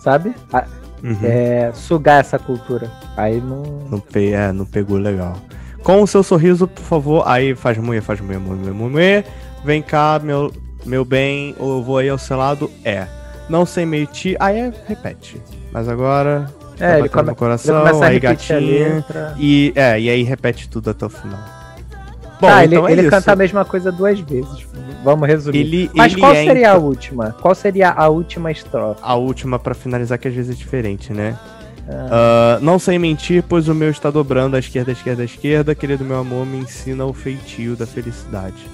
[0.00, 0.34] Sabe?
[0.52, 0.64] A-
[1.04, 1.16] Uhum.
[1.24, 2.88] é, sugar essa cultura.
[3.16, 3.62] Aí não.
[3.90, 5.36] Não, pe é, não pegou legal.
[5.82, 7.24] Com o seu sorriso, por favor.
[7.26, 9.24] Aí faz mulher, faz mulher, mulher, mulher, mulher.
[9.64, 10.52] Vem cá, meu,
[10.86, 12.70] meu bem, ou eu vou aí ao seu lado.
[12.84, 13.06] É.
[13.48, 14.36] Não sei mentir.
[14.38, 15.42] Aí é, repete.
[15.72, 16.48] Mas agora.
[16.76, 19.04] Tá É, ele, batendo come, no ele coração, começa a aí gatinha.
[19.38, 21.40] E, é, e aí repete tudo até o final.
[22.40, 24.66] Bom, tá, então ele, é ele canta a mesma coisa duas vezes.
[25.04, 25.58] Vamos resumir.
[25.58, 27.36] Ele, Mas ele qual é seria a última?
[27.40, 29.00] Qual seria a última estrofe?
[29.02, 31.36] a última pra finalizar, que às vezes é diferente, né?
[31.88, 35.74] Ah, não sei mentir, pois o meu está dobrando à esquerda, à esquerda, à esquerda.
[35.74, 38.66] Querido meu amor, me ensina o feitio da felicidade.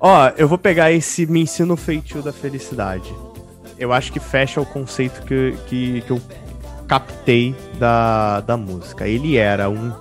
[0.00, 3.14] Ó, eu vou pegar esse me ensina o feitio da felicidade.
[3.78, 6.20] Eu acho que fecha o conceito que, que, que eu
[6.86, 9.06] captei da, da música.
[9.08, 9.92] Ele era um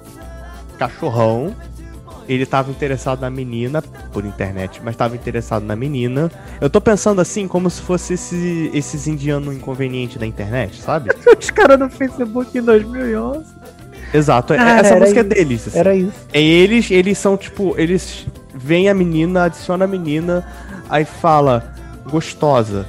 [0.77, 1.55] cachorrão
[2.33, 3.81] ele tava interessado na menina,
[4.13, 6.31] por internet, mas tava interessado na menina.
[6.59, 11.09] Eu tô pensando assim, como se fosse esse, esses indianos inconvenientes da internet, sabe?
[11.37, 13.45] Os caras no Facebook em 2011.
[14.13, 15.29] Exato, é- Cara, essa música é isso.
[15.29, 15.67] deles.
[15.67, 15.79] assim.
[15.79, 16.13] Era isso.
[16.33, 20.45] É eles, eles são tipo, eles veem a menina, adiciona a menina,
[20.89, 21.73] aí fala
[22.09, 22.85] gostosa.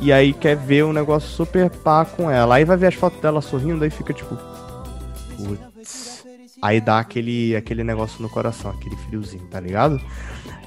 [0.00, 2.54] E aí quer ver um negócio super pá com ela.
[2.56, 4.36] Aí vai ver as fotos dela sorrindo, aí fica tipo.
[5.36, 6.24] Putz.
[6.60, 10.00] Aí dá aquele, aquele negócio no coração, aquele friozinho, tá ligado?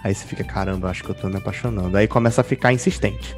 [0.04, 1.96] Aí você fica, caramba, acho que eu tô me apaixonando.
[1.98, 3.36] Aí começa a ficar insistente.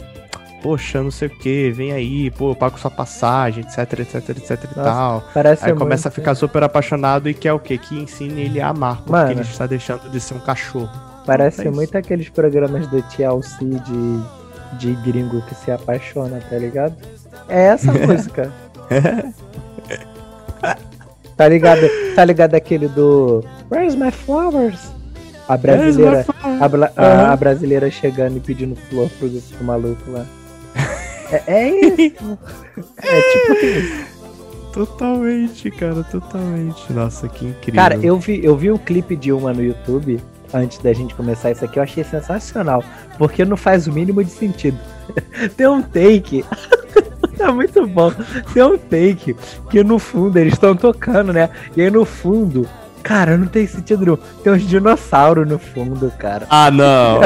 [0.61, 4.63] Poxa, não sei o que, vem aí, pô, eu pago sua passagem, etc, etc, etc
[4.71, 5.21] e tal.
[5.33, 7.77] Parece Aí começa a muito- ficar super apaixonado e quer o quê?
[7.77, 9.31] Que ensine ele a amar, porque Mano.
[9.31, 10.89] ele está deixando de ser um cachorro.
[11.25, 14.21] Parece É muito aqueles programas do TLC de,
[14.77, 16.95] de gringo que se apaixona, tá ligado?
[17.49, 18.51] É essa música.
[21.35, 21.81] tá ligado?
[22.15, 24.91] Tá ligado aquele do Where's my flowers?
[25.47, 26.25] A brasileira,
[26.61, 30.25] a, bla- a- a brasileira chegando e pedindo flor pro, pro maluco lá.
[31.31, 32.37] É, é isso.
[33.01, 34.05] É tipo isso.
[34.71, 36.93] Totalmente, cara, totalmente.
[36.93, 37.81] Nossa, que incrível.
[37.81, 40.19] Cara, eu vi, eu vi um clipe de uma no YouTube
[40.53, 42.83] antes da gente começar isso aqui, eu achei sensacional,
[43.17, 44.77] porque não faz o mínimo de sentido.
[45.55, 46.45] Tem um take.
[47.39, 48.11] É muito bom.
[48.53, 49.35] Tem um take
[49.69, 51.49] que no fundo eles estão tocando, né?
[51.75, 52.67] E aí no fundo,
[53.01, 54.17] cara, não tem sentido nenhum.
[54.43, 56.47] Tem uns dinossauros no fundo, cara.
[56.49, 57.19] Ah, não.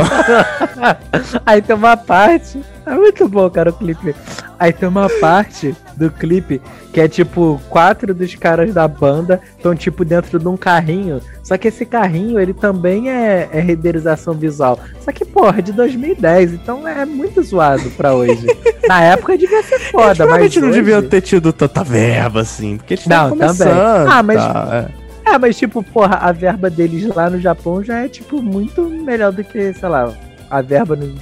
[1.45, 2.61] Aí tem uma parte.
[2.85, 4.15] É muito bom, cara, o clipe.
[4.59, 6.61] Aí tem uma parte do clipe
[6.93, 11.21] que é tipo, quatro dos caras da banda estão tipo dentro de um carrinho.
[11.43, 14.79] Só que esse carrinho, ele também é, é renderização visual.
[15.01, 18.45] Só que, porra, é de 2010, então é muito zoado pra hoje.
[18.87, 20.17] Na época devia ser foda, mas.
[20.17, 23.73] provavelmente não hoje- deviam ter tido tanta verba assim, porque eles Não, estavam também.
[23.73, 24.07] começando.
[24.11, 25.07] Ah, mas- tá, é.
[25.33, 29.33] É, mas tipo, porra, a verba deles lá no Japão já é tipo muito melhor
[29.33, 30.13] do que, sei lá,
[30.49, 31.13] a verba no-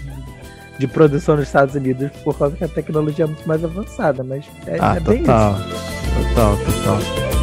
[0.77, 4.45] de produção nos Estados Unidos, por causa que a tecnologia é muito mais avançada, mas
[4.67, 5.55] é, Ah, é bem total.
[5.59, 6.33] isso.
[6.35, 7.34] Total, total.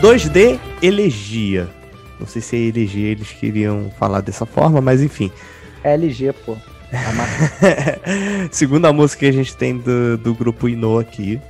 [0.00, 1.68] ...2D elegia.
[2.18, 5.30] Não sei se é elegia eles queriam falar dessa forma, mas enfim.
[5.82, 6.56] É LG, pô.
[6.92, 8.00] A marca.
[8.52, 11.40] Segunda música que a gente tem do, do grupo Ino aqui.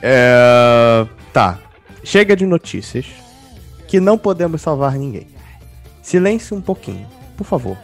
[0.00, 1.06] É...
[1.32, 1.58] Tá.
[2.02, 3.06] Chega de notícias.
[3.88, 5.26] Que não podemos salvar ninguém.
[6.02, 7.76] Silêncio um pouquinho, por favor.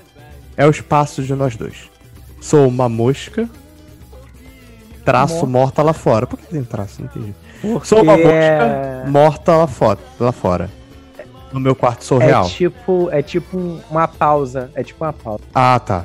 [0.57, 1.91] É o espaço de nós dois.
[2.41, 3.49] Sou uma mosca.
[5.05, 5.47] Traço Morta.
[5.47, 6.27] morta lá fora.
[6.27, 7.01] Por que tem traço?
[7.01, 7.35] Não entendi.
[7.61, 9.99] Porque Sou uma é- mosca morta lá fora.
[10.19, 10.71] Lá fora.
[11.53, 14.71] No meu quarto sou É tipo, é tipo um- uma pausa.
[14.75, 15.43] É tipo uma pausa.
[15.55, 16.05] Ah, tá.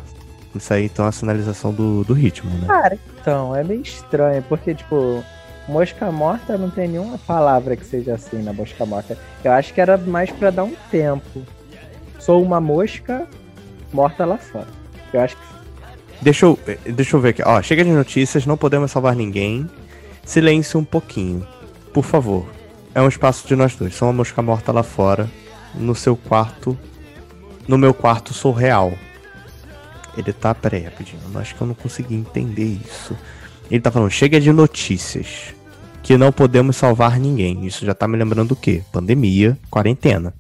[0.56, 2.68] Isso aí então é a sinalização do, do ritmo, né?
[2.68, 5.24] Cara, então, é meio estranho, porque, tipo,
[5.68, 9.18] mosca morta não tem nenhuma palavra que seja assim na mosca morta.
[9.44, 11.44] Eu acho que era mais pra dar um tempo.
[12.20, 13.28] Sou uma mosca
[13.94, 14.68] morta lá fora.
[15.14, 15.56] Eu acho que
[16.22, 17.44] Deixa eu, eh, deixa eu ver aqui.
[17.46, 19.70] Ó, chega de notícias, não podemos salvar ninguém.
[20.26, 21.48] Silêncio um pouquinho.
[21.94, 22.46] Por favor.
[22.94, 23.96] É um espaço de nós dois.
[23.96, 25.30] Sou uma mosca morta lá fora.
[25.76, 26.78] No seu quarto.
[27.68, 28.94] No meu quarto sou real.
[30.18, 30.54] Ele tá.
[30.56, 31.22] Pera aí, rapidinho.
[31.32, 33.16] Eu acho que eu não consegui entender isso.
[33.70, 35.54] Ele tá falando, chega de notícias.
[36.02, 37.66] Que não podemos salvar ninguém.
[37.66, 38.84] Isso já tá me lembrando o quê?
[38.92, 40.34] Pandemia, quarentena.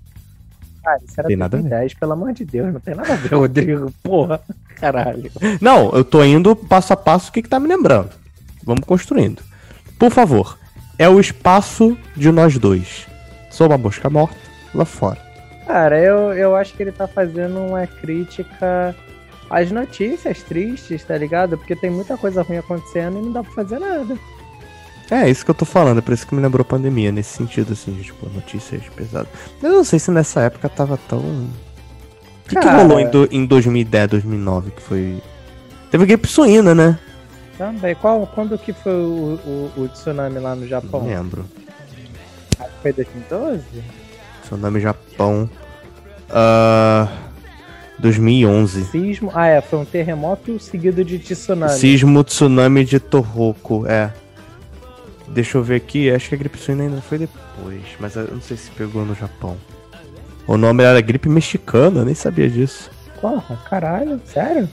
[0.83, 1.69] Cara, isso era Tem nada a ver.
[1.69, 3.91] 2010, pelo amor de Deus, não tem nada a ver, Rodrigo.
[4.03, 4.39] Porra,
[4.75, 5.31] caralho.
[5.59, 8.11] Não, eu tô indo passo a passo o que, que tá me lembrando.
[8.63, 9.41] Vamos construindo.
[9.97, 10.57] Por favor,
[10.97, 13.07] é o espaço de nós dois.
[13.49, 14.35] Sou uma mosca morta
[14.73, 15.23] lá fora.
[15.65, 18.95] Cara, eu, eu acho que ele tá fazendo uma crítica
[19.49, 21.57] às notícias tristes, tá ligado?
[21.57, 24.17] Porque tem muita coisa ruim acontecendo e não dá pra fazer nada.
[25.09, 27.37] É, isso que eu tô falando, é por isso que me lembrou a pandemia, nesse
[27.37, 29.27] sentido, assim, de, tipo, notícias pesadas.
[29.61, 31.19] Eu não sei se nessa época tava tão.
[31.19, 31.49] O
[32.49, 32.81] que, que Cara.
[32.81, 35.21] rolou em, do- em 2010, 2009, que foi.
[35.91, 36.97] Teve gripe suína, né?
[37.57, 37.95] Também.
[37.95, 41.05] Qual, quando que foi o, o, o tsunami lá no Não Japão?
[41.05, 41.45] lembro.
[42.81, 43.63] Foi 2012?
[44.47, 45.49] Seu nome é Japão.
[46.29, 47.07] Ah.
[47.99, 48.85] 2011.
[48.85, 49.31] Sismo.
[49.33, 49.61] Ah, é.
[49.61, 51.73] Foi um terremoto seguido de tsunami.
[51.73, 54.11] Sismo Tsunami de Tohoku, é.
[55.27, 58.41] Deixa eu ver aqui, acho que a gripe suína ainda foi depois, mas eu não
[58.41, 59.57] sei se pegou no Japão.
[60.45, 62.91] O nome era gripe mexicana, eu nem sabia disso.
[63.19, 64.69] Porra, caralho, sério?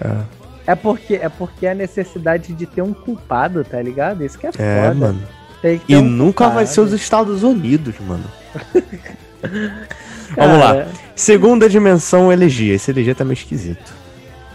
[0.00, 0.22] É,
[0.68, 4.22] É porque é porque a necessidade de ter um culpado, tá ligado?
[4.22, 4.62] Isso que é foda.
[4.64, 5.22] é mano.
[5.54, 6.74] Que ter E um nunca vai culpado.
[6.74, 8.24] ser os Estados Unidos, mano.
[10.36, 10.86] Vamos lá.
[11.16, 12.74] Segunda dimensão, elegia.
[12.74, 13.92] Esse elegia tá meio esquisito.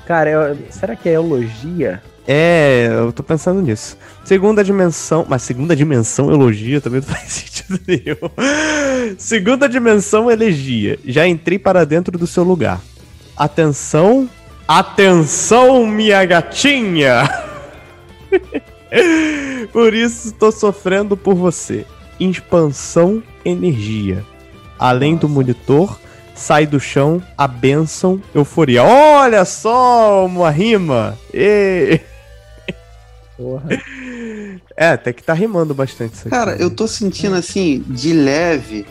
[0.05, 2.01] Cara, eu- será que é elogia?
[2.27, 3.97] É, eu tô pensando nisso.
[4.23, 5.25] Segunda dimensão.
[5.27, 9.15] Mas segunda dimensão, elogia também não faz sentido nenhum.
[9.17, 10.99] Segunda dimensão, elegia.
[11.05, 12.79] Já entrei para dentro do seu lugar.
[13.35, 14.29] Atenção.
[14.75, 17.29] Atenção, minha gatinha!
[19.71, 21.85] por isso estou sofrendo por você.
[22.19, 24.25] Expansão, energia.
[24.79, 25.99] Além do monitor,
[26.33, 28.83] sai do chão, a bênção, euforia.
[28.83, 31.19] Olha só, uma rima!
[31.31, 31.99] Ê!
[33.37, 33.69] Porra.
[34.75, 36.31] É, até que tá rimando bastante isso aqui.
[36.31, 38.87] Cara, eu tô sentindo assim, de leve,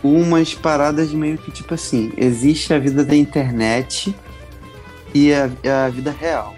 [0.00, 4.14] umas paradas meio que tipo assim: existe a vida da internet
[5.14, 5.50] e a,
[5.86, 6.54] a vida real.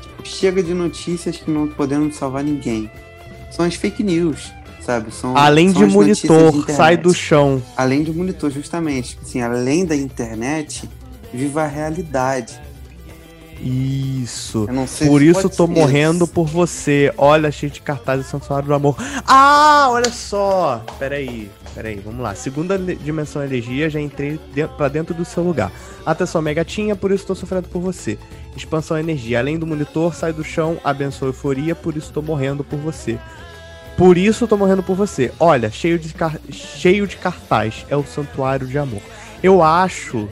[0.00, 2.90] Tipo, chega de notícias que não podemos salvar ninguém.
[3.50, 5.12] São as fake news, sabe?
[5.12, 6.72] São, Além são de monitor, internet.
[6.76, 7.62] sai do chão.
[7.76, 9.10] Além de monitor, justamente.
[9.10, 10.88] Tipo Assim, além da internet,
[11.32, 12.60] viva a realidade.
[13.62, 14.66] Isso.
[15.06, 16.32] Por isso tô morrendo isso.
[16.32, 17.12] por você.
[17.18, 18.96] Olha, cheio de cartazes Santuário do Amor.
[19.26, 20.82] Ah, olha só.
[20.98, 22.34] Peraí, peraí, vamos lá.
[22.34, 25.70] Segunda dimensão energia, já entrei dentro, pra dentro do seu lugar.
[26.04, 28.18] Atenção, minha gatinha, por isso tô sofrendo por você.
[28.56, 32.78] Expansão energia, além do monitor, sai do chão, abençoa euforia, por isso tô morrendo por
[32.78, 33.18] você.
[33.96, 35.30] Por isso tô morrendo por você.
[35.38, 39.02] Olha, cheio de, car- cheio de cartaz, é o Santuário de Amor.
[39.42, 40.28] Eu acho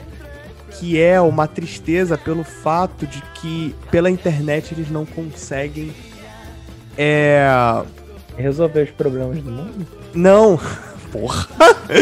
[0.72, 5.92] que é uma tristeza pelo fato de que pela internet eles não conseguem
[6.96, 7.46] é
[8.36, 9.86] Resolver os problemas do mundo?
[10.14, 10.58] não
[11.12, 11.48] porra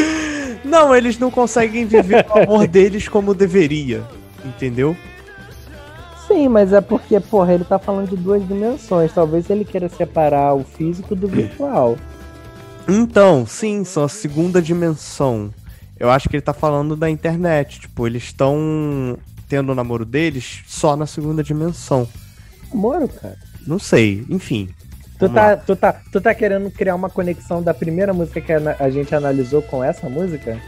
[0.64, 4.02] não eles não conseguem viver o amor deles como deveria
[4.44, 4.96] entendeu
[6.26, 9.12] Sim, mas é porque, porra, ele tá falando de duas dimensões.
[9.12, 11.96] Talvez ele queira separar o físico do virtual.
[12.88, 15.52] então sim são a segunda dimensão
[15.98, 20.62] eu acho que ele tá falando da internet tipo eles estão tendo o namoro deles
[20.66, 22.08] só na segunda dimensão
[22.72, 23.36] Namoro, cara.
[23.66, 24.68] não sei enfim
[25.18, 28.90] Tu tá, tu, tá, tu tá querendo criar uma conexão da primeira música que a,
[28.90, 30.58] gente analisou com essa música?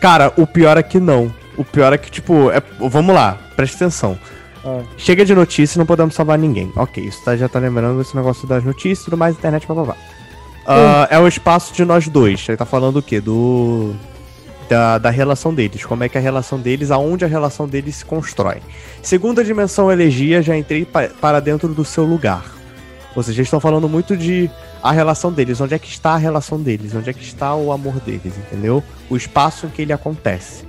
[0.00, 1.32] Cara, o pior é que não.
[1.56, 4.18] O pior é que, tipo, é- vamos lá, presta atenção.
[4.64, 4.82] Ah.
[4.98, 6.70] Chega de notícia e não podemos salvar ninguém.
[6.76, 9.96] Ok, isso tá- já tá lembrando esse negócio das notícias e tudo mais, internet, blá.
[10.66, 12.44] Ah, é o espaço de nós dois.
[12.48, 13.20] Ele tá falando o quê?
[13.20, 13.94] Do.
[14.68, 15.84] Da, da relação deles.
[15.84, 18.56] Como é que é a relação deles, aonde a relação deles se constrói.
[19.00, 22.55] Segunda dimensão elegia, já entrei pa- para dentro do seu lugar.
[23.16, 24.50] Ou seja, eles estão falando muito de
[24.82, 27.72] a relação deles, onde é que está a relação deles, onde é que está o
[27.72, 28.84] amor deles, entendeu?
[29.08, 30.66] O espaço em que ele acontece.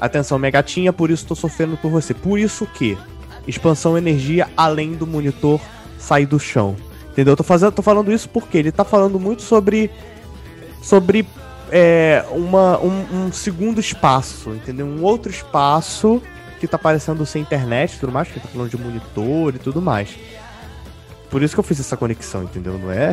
[0.00, 2.12] Atenção, minha gatinha, por isso tô sofrendo por você.
[2.12, 2.98] Por isso que
[3.46, 5.60] expansão energia além do monitor
[5.96, 6.74] sair do chão.
[7.12, 7.32] Entendeu?
[7.32, 9.88] Eu tô, fazendo, tô falando isso porque ele tá falando muito sobre.
[10.82, 11.26] Sobre
[11.70, 14.84] é, uma, um, um segundo espaço, entendeu?
[14.84, 16.20] Um outro espaço
[16.60, 19.80] que tá parecendo ser internet e tudo mais, porque tá falando de monitor e tudo
[19.80, 20.10] mais.
[21.34, 22.78] Por isso que eu fiz essa conexão, entendeu?
[22.78, 23.12] Não é?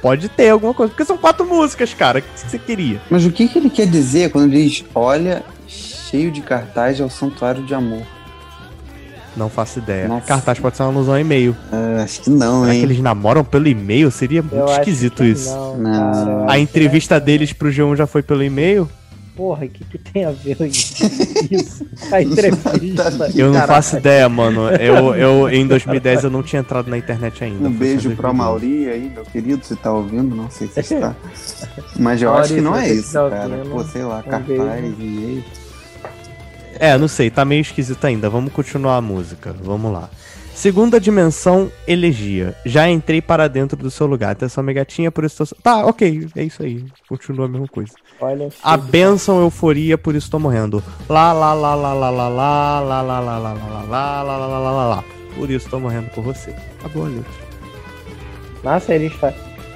[0.00, 2.20] Pode ter alguma coisa, porque são quatro músicas, cara.
[2.20, 3.00] O que você queria?
[3.10, 7.04] Mas o que, que ele quer dizer quando ele diz: olha, cheio de cartaz é
[7.04, 8.02] o santuário de amor?
[9.36, 10.06] Não faço ideia.
[10.06, 10.24] Nossa.
[10.24, 11.56] Cartaz pode ser uma alusão e-mail.
[11.72, 12.84] Ah, acho que não, Será que hein?
[12.84, 14.08] eles namoram pelo e-mail?
[14.12, 15.50] Seria muito Eu acho esquisito que isso.
[15.50, 16.48] Não, Não.
[16.48, 18.88] A que entrevista deles pro G1 já foi pelo e-mail?
[18.88, 21.02] é- Porra, o que, que tem a ver isso?
[22.10, 22.72] A entrevista.
[23.34, 23.74] Eu não Caraca.
[23.74, 24.68] faço ideia, mano.
[24.70, 27.68] Eu, eu, em 2010 eu não tinha entrado na internet ainda.
[27.68, 28.36] Um beijo pra 2012.
[28.36, 30.34] Mauri aí, meu querido, você tá ouvindo?
[30.34, 31.14] Não sei se está.
[31.98, 33.48] Mas eu acho que não é Maurício, isso, tá cara.
[33.54, 33.70] ouvindo?
[33.70, 35.44] Pô, sei lá, Um cartaz, e-mail.
[36.78, 38.28] É, não sei, tá meio esquisito ainda.
[38.28, 39.54] Vamos continuar a música.
[39.62, 40.08] Vamos lá.
[40.54, 42.54] Segunda dimensão, elegia.
[42.64, 44.32] Já entrei para dentro do seu lugar.
[44.32, 45.54] Atenção, minha gatinha, por isso tô...
[45.62, 46.84] Tá, ok, é isso aí.
[47.08, 47.92] Continua a mesma coisa.
[48.20, 50.82] Olha, A bênção, euforia, por isso tô morrendo.
[51.08, 54.22] Lá, lá, lá, lá, lá, lá, lá, lá, lá, lá, lá, lá, lá, lá, lá,
[54.22, 55.04] lá, lá, lá, lá, lá.
[55.34, 56.54] Por isso tô morrendo por você.
[56.78, 57.32] Acabou a letra.
[58.62, 59.34] Nossa, eles, fa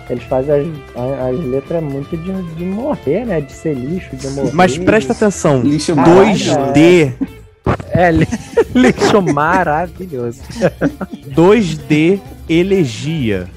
[0.09, 3.41] eles fazem as, as letras muito de, de morrer, né?
[3.41, 4.53] De ser lixo, de morrer.
[4.53, 5.63] Mas presta atenção.
[5.63, 7.13] Lixo Caralho, 2D,
[7.91, 8.29] É, li-
[8.75, 10.41] lixo maravilhoso.
[11.35, 13.49] 2D elegia.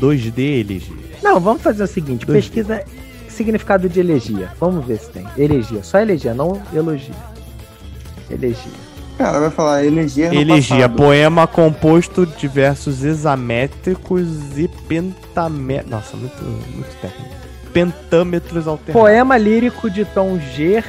[0.00, 0.96] 2D elegia.
[1.22, 2.44] Não, vamos fazer o seguinte: Dois.
[2.46, 2.82] pesquisa
[3.28, 4.48] significado de elegia.
[4.58, 5.26] Vamos ver se tem.
[5.36, 7.14] Elegia, só elegia, não elogia.
[8.30, 8.72] Elegia.
[9.18, 10.96] Cara, vai falar elegia no Elegia, passado.
[10.96, 14.26] poema composto de versos hexamétricos
[14.56, 15.90] e pentamétricos.
[15.90, 17.30] Nossa, muito, muito técnico.
[17.70, 18.92] pentâmetros alternados.
[18.92, 20.82] Poema lírico de tom G.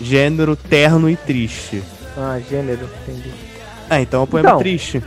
[0.00, 1.82] Gênero terno e triste.
[2.16, 3.30] Ah, gênero, entendi.
[3.88, 4.58] Ah, então é um poema Então.
[4.60, 5.02] triste.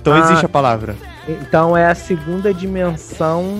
[0.00, 0.20] Então Ah.
[0.20, 0.94] existe a palavra.
[1.28, 3.56] Então é a segunda dimensão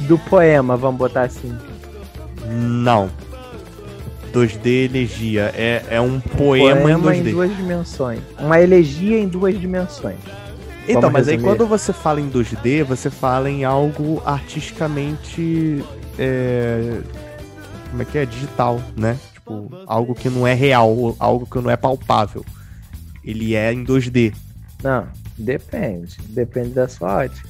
[0.00, 1.54] do poema, vamos botar assim.
[2.46, 3.10] Não.
[4.32, 5.52] 2D elegia.
[5.56, 7.30] É, é um poema, em 2D.
[7.32, 8.20] duas dimensões.
[8.38, 10.16] Uma elegia em duas dimensões.
[10.88, 11.56] Então, Vamos mas aí resumir.
[11.56, 15.84] quando você fala em 2D, você fala em algo artisticamente.
[16.18, 16.98] é,
[17.94, 18.26] Como é que é?
[18.26, 19.16] Digital, né?
[19.34, 22.44] Tipo, algo que não é real, algo que não é palpável.
[23.22, 24.34] Ele é em 2D.
[24.82, 25.06] Não,
[25.38, 26.16] depende.
[26.30, 27.48] Depende da sua ótica.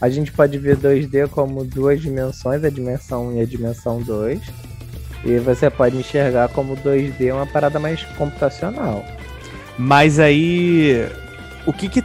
[0.00, 4.40] A gente pode ver 2D como duas dimensões, a dimensão 1 e a dimensão 2.
[5.24, 9.04] E você pode enxergar como 2D uma parada mais computacional.
[9.76, 11.08] Mas aí.
[11.66, 12.04] O que que.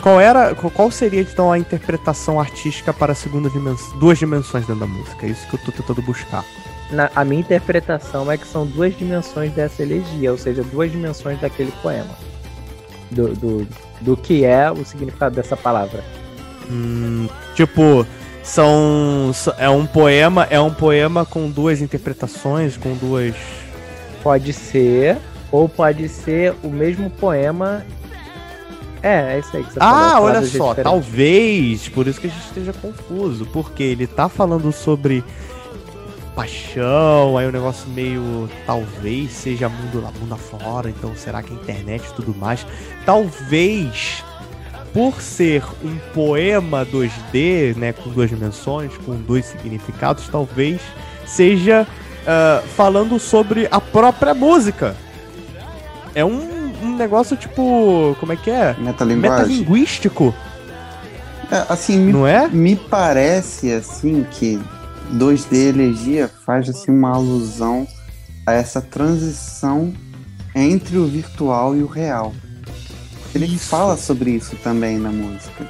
[0.00, 0.54] Qual era.
[0.54, 3.98] Qual seria então a interpretação artística para a segunda dimensão?
[3.98, 5.26] Duas dimensões dentro da música.
[5.26, 6.44] É isso que eu tô tentando buscar.
[6.90, 11.38] Na- a minha interpretação é que são duas dimensões dessa elegia, ou seja, duas dimensões
[11.40, 12.10] daquele poema.
[13.10, 13.68] Do, do,
[14.00, 16.02] do que é o significado dessa palavra.
[16.70, 18.06] Hum, tipo,
[18.42, 19.32] são.
[19.58, 20.46] É um poema.
[20.50, 23.34] É um poema com duas interpretações, com duas.
[24.22, 25.16] Pode ser,
[25.50, 27.84] ou pode ser o mesmo poema.
[29.02, 29.94] É, é isso aí que você falou.
[29.94, 30.82] Ah, olha palavras só, diferentes.
[30.84, 35.24] talvez, por isso que a gente esteja confuso, porque ele tá falando sobre
[36.34, 41.56] paixão, aí o negócio meio talvez seja mundo lá, mundo afora, então será que a
[41.56, 42.66] internet e tudo mais?
[43.04, 44.24] Talvez
[44.92, 50.80] por ser um poema 2D, né, com duas dimensões, com dois significados, talvez
[51.26, 51.86] seja
[52.26, 54.96] ah, falando sobre a própria música.
[56.14, 56.49] É um,
[56.82, 58.74] um negócio tipo, como é que é?
[58.78, 59.56] Metalinguagem.
[59.58, 60.34] Metalinguístico,
[61.50, 62.48] É, assim, me, não é?
[62.48, 64.60] me parece assim que
[65.14, 67.86] 2D elegia faz assim uma alusão
[68.46, 69.92] a essa transição
[70.54, 72.32] entre o virtual e o real.
[73.34, 73.68] Ele Isso.
[73.68, 75.68] fala sobre isso também na música.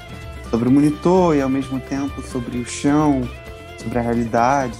[0.50, 3.20] Sobre o monitor e ao mesmo tempo sobre o chão,
[3.78, 4.78] sobre a realidade.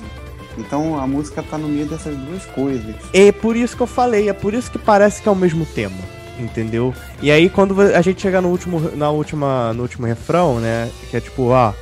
[0.59, 2.95] Então a música tá no meio dessas duas coisas.
[3.13, 5.65] É por isso que eu falei, é por isso que parece que é o mesmo
[5.67, 5.97] tema,
[6.41, 6.95] entendeu?
[7.23, 11.17] E aí quando a gente chega no último, na última, no último refrão, né, que
[11.17, 11.73] é tipo, ó,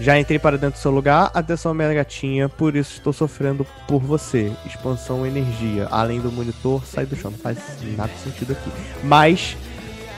[0.00, 4.00] já entrei para dentro do seu lugar, atenção minha gatinha, por isso estou sofrendo por
[4.00, 4.50] você.
[4.66, 7.30] Expansão energia, além do monitor, sai do chão.
[7.30, 7.58] Não faz
[7.96, 8.70] nada de sentido aqui.
[9.04, 9.56] Mas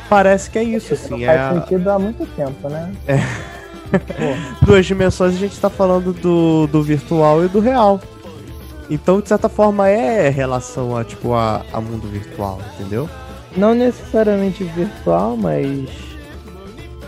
[0.08, 2.90] parece que é isso, assim, é a- sentido há muito tempo, né?
[4.62, 8.00] duas dimensões a gente tá falando do, do virtual e do real.
[8.88, 13.08] Então, de certa forma, é relação a, tipo, a, a mundo virtual, entendeu?
[13.56, 15.88] Não necessariamente virtual, mas.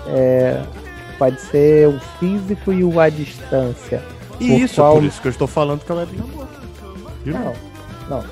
[0.07, 0.63] É,
[1.19, 4.03] pode ser o físico e o à distância.
[4.41, 6.49] E Por isso, qual- por isso que eu estou falando que é web namoro.
[7.25, 7.53] De Não,
[8.09, 8.25] não.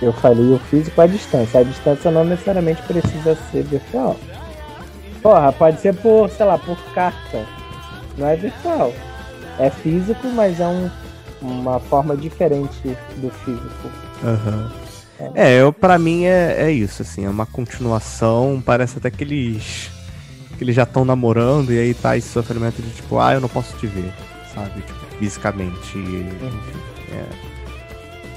[0.00, 1.60] Eu falei o físico à distância.
[1.60, 4.16] A distância não necessariamente precisa ser virtual.
[5.22, 7.44] Porra, pode ser por, sei lá, por carta.
[8.18, 8.92] Não é virtual.
[9.58, 10.90] É físico, mas é um,
[11.40, 13.90] uma forma diferente do físico.
[14.22, 14.70] Aham.
[15.34, 19.90] É, eu, pra mim é, é isso, assim, é uma continuação, parece até que eles,
[20.56, 23.48] que eles já estão namorando e aí tá esse sofrimento de tipo, ah, eu não
[23.48, 24.12] posso te ver,
[24.54, 26.28] sabe, tipo, fisicamente, enfim,
[27.12, 27.26] é,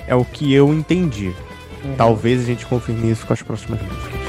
[0.08, 1.34] é o que eu entendi.
[1.84, 1.96] Uhum.
[1.98, 4.29] Talvez a gente confirme isso com as próximas músicas.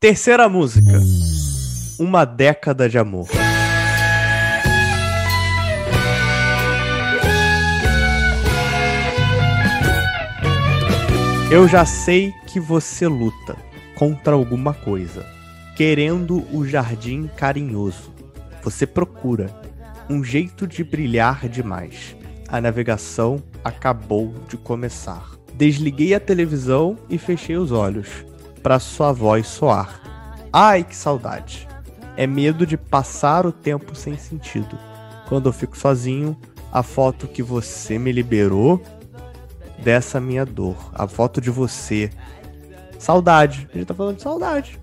[0.00, 0.96] Terceira música.
[1.98, 3.26] Uma década de amor.
[11.50, 13.56] Eu já sei que você luta
[13.96, 15.26] contra alguma coisa,
[15.74, 18.14] querendo o jardim carinhoso.
[18.62, 19.50] Você procura
[20.08, 22.14] um jeito de brilhar demais.
[22.46, 25.32] A navegação acabou de começar.
[25.54, 28.27] Desliguei a televisão e fechei os olhos
[28.68, 29.98] para sua voz soar.
[30.52, 31.66] Ai, que saudade!
[32.18, 34.78] É medo de passar o tempo sem sentido.
[35.26, 36.36] Quando eu fico sozinho,
[36.70, 38.78] a foto que você me liberou
[39.82, 40.76] dessa minha dor.
[40.92, 42.10] A foto de você.
[42.98, 43.66] Saudade.
[43.72, 44.78] A gente tá falando de saudade.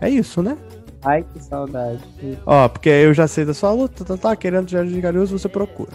[0.00, 0.56] É isso, né?
[1.02, 2.04] Ai, que saudade.
[2.46, 5.48] Ó, porque eu já sei da sua luta, tá, tá querendo jardim de carinhoso, você
[5.48, 5.90] procura.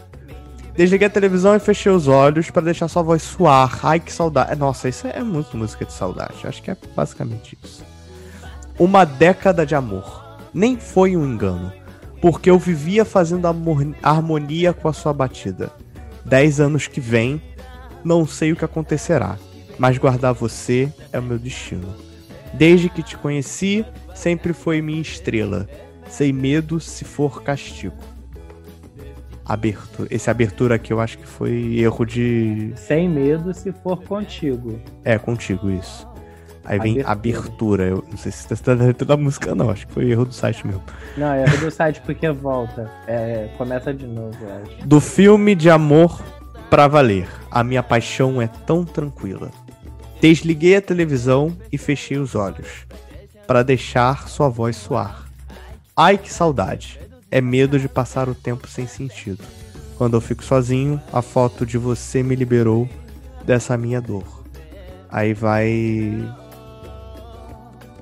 [0.75, 3.79] Desliguei a televisão e fechei os olhos pra deixar sua voz suar.
[3.83, 4.59] Ai, que saudade.
[4.59, 6.45] Nossa, isso é muito música de saudade.
[6.45, 7.83] Acho que é basicamente isso.
[8.77, 10.23] Uma década de amor.
[10.53, 11.71] Nem foi um engano.
[12.25, 13.47] porque eu vivia fazendo
[14.01, 15.71] harmonia com a sua batida.
[16.25, 17.39] Dez anos que vem,
[18.03, 19.37] não sei o que acontecerá,
[19.77, 21.93] mas guardar você é o meu destino.
[22.51, 25.69] Desde que te conheci, sempre foi minha estrela,
[26.09, 27.95] sem medo se for castigo.
[29.45, 30.07] Abertura.
[30.11, 32.73] Esse abertura aqui eu acho que foi erro de.
[32.75, 34.79] Sem medo se for contigo.
[35.03, 36.07] É, contigo isso.
[36.63, 37.11] Aí vem Abertura.
[37.11, 37.83] abertura.
[37.83, 39.69] Eu não sei se tá dentro da música, não.
[39.69, 40.81] Acho que foi erro do site mesmo.
[41.15, 42.89] Não, é do site porque volta.
[43.05, 44.87] É, começa de novo, eu acho.
[44.87, 46.19] Do filme de amor
[46.69, 47.27] pra valer.
[47.51, 49.51] A minha paixão é tão tranquila.
[50.19, 52.87] Desliguei a televisão e fechei os olhos
[53.45, 55.25] para deixar sua voz soar.
[55.95, 56.99] Ai que saudade.
[57.35, 59.43] É medo de passar o tempo sem sentido.
[59.97, 62.87] Quando eu fico sozinho, a foto de você me liberou
[63.43, 64.23] dessa minha dor.
[65.09, 65.67] Aí vai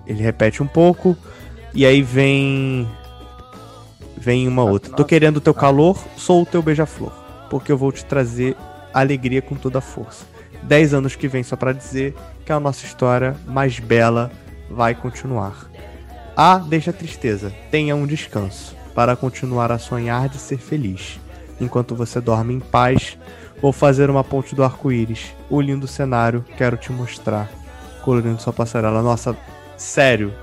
[0.06, 1.18] ele repete um pouco
[1.74, 2.88] e aí vem
[4.16, 4.94] vem uma outra.
[4.94, 7.12] Tô querendo teu calor, sou o teu beija-flor,
[7.50, 8.56] porque eu vou te trazer
[8.94, 10.28] alegria com toda a força.
[10.62, 12.14] Dez anos que vem só pra dizer
[12.46, 14.32] que a nossa história mais bela
[14.70, 15.72] vai continuar.
[16.38, 21.20] Ah, deixa a tristeza, tenha um descanso para continuar a sonhar de ser feliz.
[21.60, 23.18] Enquanto você dorme em paz,
[23.62, 25.34] vou fazer uma ponte do arco-íris.
[25.50, 27.50] O lindo cenário quero te mostrar.
[28.04, 29.02] Colorindo sua passarela.
[29.02, 29.36] Nossa,
[29.78, 30.34] sério.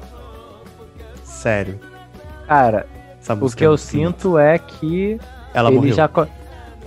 [1.24, 1.78] Sério.
[2.46, 2.86] Cara,
[3.20, 5.18] Essa o que é eu sinto é que
[5.54, 5.94] Ela ele morreu.
[5.94, 6.10] já.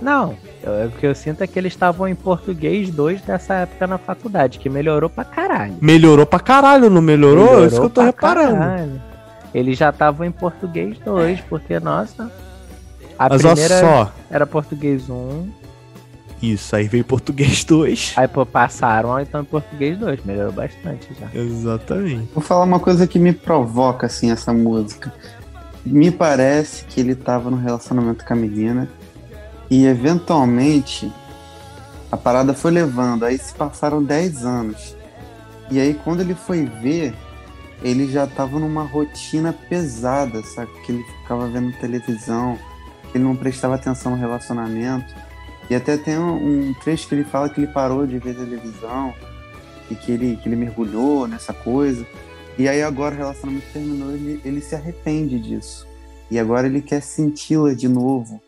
[0.02, 3.86] Não, eu- o que eu sinto é que eles estavam em português 2 dessa época
[3.86, 5.76] na faculdade, que melhorou pra caralho.
[5.80, 7.62] Melhorou pra caralho, não melhorou?
[7.62, 8.56] É Isso que eu tô reparando.
[8.58, 9.02] caralho.
[9.54, 12.30] Eles já estavam em português 2, porque, nossa.
[13.18, 14.12] A Mas primeira só.
[14.28, 15.48] era português 1,
[16.42, 18.14] Isso, aí veio português 2.
[18.16, 21.28] aí pô, passaram então em português 2, melhorou bastante já.
[21.32, 22.28] Exatamente.
[22.34, 25.14] Vou falar uma coisa que me provoca, assim, essa música.
[25.86, 28.88] Me parece que ele tava no relacionamento com a menina
[29.70, 31.10] e, eventualmente,
[32.10, 33.24] a parada foi levando.
[33.24, 34.96] Aí se passaram 10 anos.
[35.70, 37.14] E aí, quando ele foi ver,
[37.84, 40.72] ele já tava numa rotina pesada, sabe?
[40.80, 42.58] Que ele ficava vendo televisão,
[43.12, 45.14] que ele não prestava atenção no relacionamento.
[45.68, 49.14] E até tem um, trecho que ele fala que ele parou de ver televisão
[49.90, 52.06] e que ele, que ele mergulhou nessa coisa.
[52.58, 55.86] E aí agora o relacionamento terminou, ele, ele se arrepende disso.
[56.30, 58.40] E agora ele quer senti-la de novo,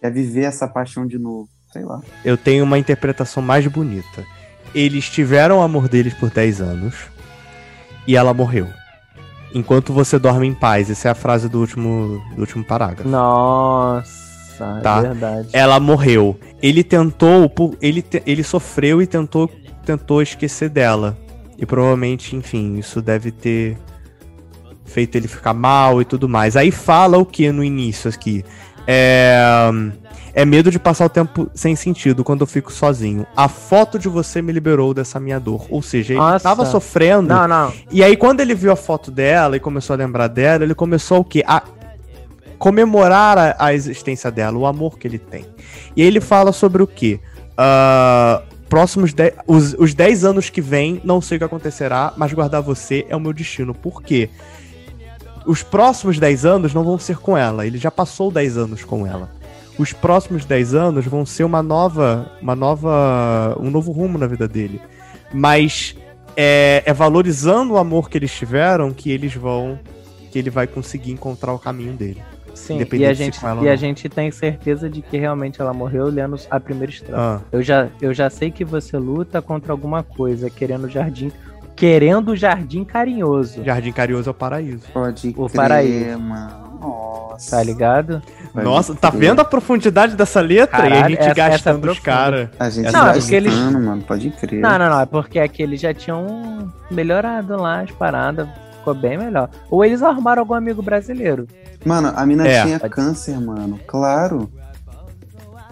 [0.00, 1.48] quer viver essa paixão de novo.
[1.72, 2.00] Sei lá.
[2.24, 4.26] Eu tenho uma interpretação mais bonita.
[4.74, 7.11] Eles tiveram o amor deles por 10 anos
[8.06, 8.68] e ela morreu.
[9.54, 10.90] Enquanto você dorme em paz.
[10.90, 13.08] Essa é a frase do último, do último parágrafo.
[13.08, 14.98] Nossa, Tá.
[14.98, 15.48] é verdade.
[15.52, 16.38] Ela morreu.
[16.62, 17.50] Ele tentou,
[17.80, 19.50] ele, ele sofreu e tentou,
[19.84, 21.18] tentou esquecer dela.
[21.58, 23.76] E provavelmente, enfim, isso deve ter
[24.84, 26.56] feito ele ficar mal e tudo mais.
[26.56, 28.44] Aí fala o que no início aqui?
[28.86, 29.70] É,
[30.34, 33.26] é medo de passar o tempo sem sentido quando eu fico sozinho.
[33.36, 35.66] A foto de você me liberou dessa minha dor.
[35.68, 36.42] Ou seja, ele Nossa.
[36.42, 37.28] tava sofrendo.
[37.28, 37.72] Não, não.
[37.90, 41.20] E aí, quando ele viu a foto dela e começou a lembrar dela, ele começou
[41.20, 41.44] o quê?
[41.46, 41.62] A
[42.58, 45.44] comemorar a, a existência dela, o amor que ele tem.
[45.96, 47.18] E aí ele fala sobre o quê?
[47.56, 52.32] Ah, próximos de, os, os 10 anos que vem, não sei o que acontecerá, mas
[52.32, 53.74] guardar você é o meu destino.
[53.74, 54.30] Por quê?
[55.46, 57.66] Os próximos 10 anos não vão ser com ela.
[57.66, 59.30] Ele já passou 10 anos com ela.
[59.78, 62.30] Os próximos 10 anos vão ser uma nova.
[62.40, 63.56] Uma nova.
[63.60, 64.80] um novo rumo na vida dele.
[65.32, 65.96] Mas
[66.36, 69.78] é, é valorizando o amor que eles tiveram que eles vão.
[70.30, 72.22] que ele vai conseguir encontrar o caminho dele.
[72.54, 76.36] Sim, e a, gente, e a gente tem certeza de que realmente ela morreu lendo
[76.50, 77.14] a primeira estrofe.
[77.18, 81.32] Ah, Eu, já, eu já sei que você luta contra alguma coisa, querendo o jardim.
[81.76, 83.64] Querendo o jardim carinhoso.
[83.64, 84.84] Jardim Carinhoso é o paraíso.
[84.92, 86.18] Pode O crer, paraíso.
[86.20, 86.62] mano.
[86.80, 87.56] Nossa.
[87.56, 88.22] Tá ligado?
[88.52, 90.80] Pode Nossa, tá vendo a profundidade dessa letra?
[90.84, 92.48] e a Caralho, gente essa- essa é gastando os caras.
[92.58, 94.02] A gente Não, tá é porque eles- gastando, mano.
[94.02, 94.60] Pode crer.
[94.60, 95.00] Não, não, não.
[95.00, 98.48] É porque aqui eles já tinham melhorado lá as paradas.
[98.78, 99.48] Ficou bem melhor.
[99.70, 101.46] Ou eles arrumaram algum amigo brasileiro.
[101.84, 102.62] Mano, a mina É.
[102.64, 103.78] tinha câncer, mano.
[103.86, 104.50] Claro.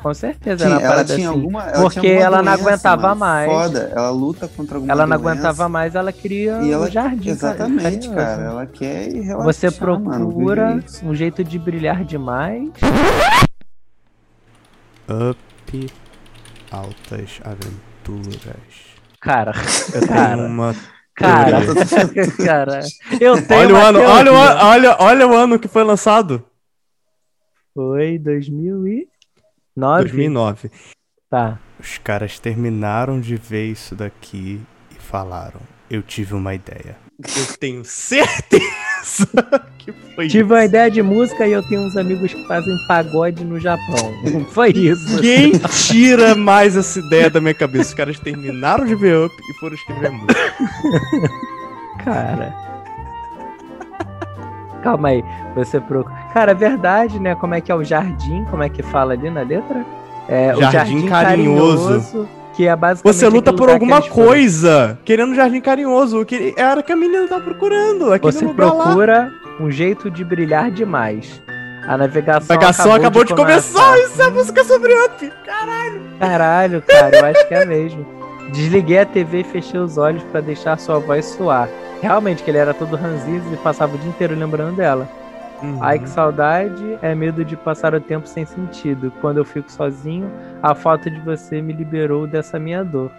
[0.03, 0.67] Com certeza.
[0.67, 1.39] Uma ela parada tinha assim.
[1.39, 1.63] alguma.
[1.65, 3.21] Ela Porque tinha alguma ela não doença, aguentava mano.
[3.21, 3.51] mais.
[3.53, 3.93] Foda.
[3.95, 5.31] Ela luta contra alguma Ela não doença.
[5.31, 7.29] aguentava mais, ela queria E ela, o jardim.
[7.31, 8.15] exatamente, carinhoso.
[8.15, 8.43] cara.
[8.43, 11.05] Ela quer ir relaxar, Você mano, procura isso.
[11.07, 12.69] um jeito de brilhar demais.
[15.09, 15.87] Up
[16.71, 18.57] Altas Aventuras.
[19.21, 19.53] Cara,
[19.95, 20.47] Eu tenho Cara.
[20.47, 20.75] uma.
[21.15, 21.59] cara,
[22.45, 22.81] cara.
[23.21, 24.51] Eu tenho Olha o uma ano, olha o teoria.
[24.53, 26.43] ano, olha, olha o ano que foi lançado.
[27.75, 28.19] Foi
[29.81, 30.03] 2009.
[30.05, 30.71] 2009.
[31.31, 31.59] Tá.
[31.79, 34.61] Os caras terminaram de ver isso daqui
[34.91, 36.97] e falaram: Eu tive uma ideia.
[37.23, 39.29] Eu tenho certeza
[39.79, 40.69] que foi Tive uma isso?
[40.71, 44.13] ideia de música e eu tenho uns amigos que fazem pagode no Japão.
[44.51, 45.21] Foi isso.
[45.21, 47.91] Quem tira mais essa ideia da minha cabeça?
[47.91, 50.35] Os caras terminaram de ver Up e foram escrever música.
[52.05, 52.55] Cara.
[54.83, 55.23] Calma aí,
[55.55, 56.20] você procura.
[56.33, 57.35] Cara, é verdade, né?
[57.35, 58.45] Como é que é o jardim?
[58.51, 59.85] Como é que fala ali na letra?
[60.29, 61.87] É, o Jardim jardim carinhoso.
[61.89, 62.29] carinhoso.
[62.55, 63.17] que é basicamente.
[63.17, 64.15] Você luta por que alguma foram.
[64.15, 68.17] coisa, querendo um jardim carinhoso, que era o que a menina tava procurando.
[68.21, 68.85] Você lugar lá.
[68.85, 71.43] procura um jeito de brilhar demais.
[71.89, 75.33] A navegação, A navegação acabou, de, começar, isso é música sobre Up.
[76.21, 78.07] Caralho, cara, eu acho que é mesmo.
[78.53, 81.69] Desliguei a TV e fechei os olhos pra deixar sua voz soar.
[82.03, 85.09] Realmente, que ele era todo ranzinho e passava o dia inteiro lembrando dela.
[85.63, 85.79] Uhum.
[85.83, 89.13] Ai, que saudade, é medo de passar o tempo sem sentido.
[89.21, 90.31] Quando eu fico sozinho,
[90.63, 93.11] a falta de você me liberou dessa minha dor.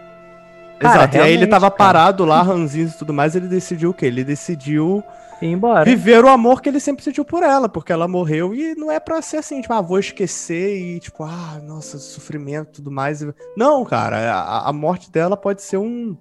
[0.80, 1.78] Cara, Exato, e aí ele tava cara.
[1.78, 4.08] parado lá, ranzinho e tudo mais, ele decidiu o quê?
[4.08, 5.04] Ele decidiu
[5.40, 5.86] E embora.
[5.86, 9.00] viver o amor que ele sempre sentiu por ela, porque ela morreu e não é
[9.00, 13.24] pra ser assim, tipo, ah, vou esquecer e tipo, ah, nossa, sofrimento e tudo mais.
[13.56, 16.18] Não, cara, a, a morte dela pode ser um.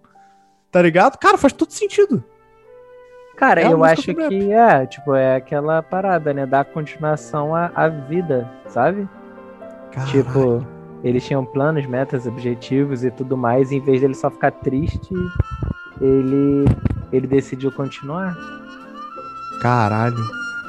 [0.70, 1.16] Tá ligado?
[1.16, 2.22] Cara, faz todo sentido.
[3.40, 6.44] Cara, É eu acho que é, tipo, é aquela parada, né?
[6.46, 9.08] Dar continuação à, à vida, sabe?
[9.90, 10.10] Caralho.
[10.12, 10.66] Tipo,
[11.02, 15.08] eles tinham planos, metas, objetivos e tudo mais, e em vez dele só ficar triste,
[16.02, 16.66] ele,
[17.10, 18.36] ele decidiu continuar.
[19.62, 20.16] Caralho.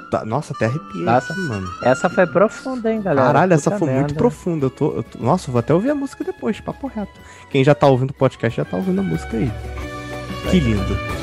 [0.09, 1.03] Tá- Nossa, até arrepiei.
[1.03, 1.31] Nossa.
[1.33, 1.67] aqui, mano.
[1.83, 3.27] Essa foi profunda, hein, galera?
[3.27, 4.15] Caralho, essa Puta foi muito merda.
[4.15, 4.65] profunda.
[4.65, 7.19] Eu tô, eu tô- Nossa, vou até ouvir a música depois, papo reto.
[7.49, 9.51] Quem já tá ouvindo o podcast já tá ouvindo a música aí.
[10.49, 11.20] Que lindo.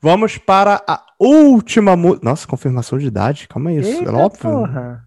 [0.00, 2.24] Vamos para a última música.
[2.24, 3.48] Nossa, confirmação de idade.
[3.48, 4.40] Calma aí, isso Eita, é óbvio.
[4.40, 5.04] porra.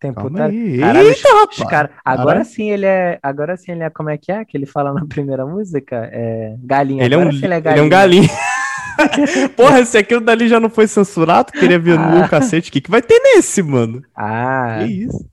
[0.00, 0.44] Tem Calma puta...
[0.46, 0.78] aí.
[0.80, 1.70] Caralho, Eita, rapaz.
[1.70, 1.90] Cara...
[2.04, 2.44] Agora Caralho.
[2.44, 3.18] sim ele é.
[3.22, 3.90] Agora sim ele é.
[3.90, 4.44] Como é que é?
[4.44, 6.08] Que ele fala na primeira música?
[6.12, 6.56] É.
[6.62, 7.04] Galinha.
[7.04, 8.28] Ele é, um, Agora sim ele é um galinho.
[9.56, 12.28] Porra, se aquilo dali já não foi censurado, queria ver no Ah.
[12.28, 12.70] cacete.
[12.70, 14.02] O que, que vai ter nesse, mano?
[14.14, 15.28] Ah, Que isso?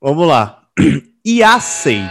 [0.00, 0.60] Vamos lá.
[1.26, 2.02] Yasei.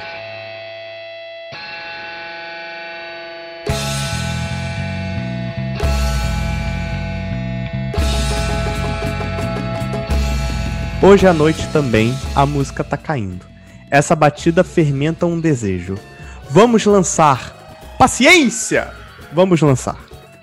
[11.06, 13.46] Hoje à noite também a música tá caindo.
[13.92, 15.96] Essa batida fermenta um desejo.
[16.50, 17.98] Vamos lançar.
[18.00, 18.90] Paciência!
[19.34, 19.98] Vamos lançar.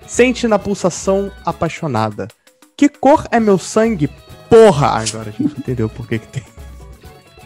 [0.07, 2.29] Sente na pulsação apaixonada.
[2.77, 4.11] Que cor é meu sangue?
[4.51, 5.03] Porra!
[5.03, 6.45] Agora a gente entendeu por que, que tem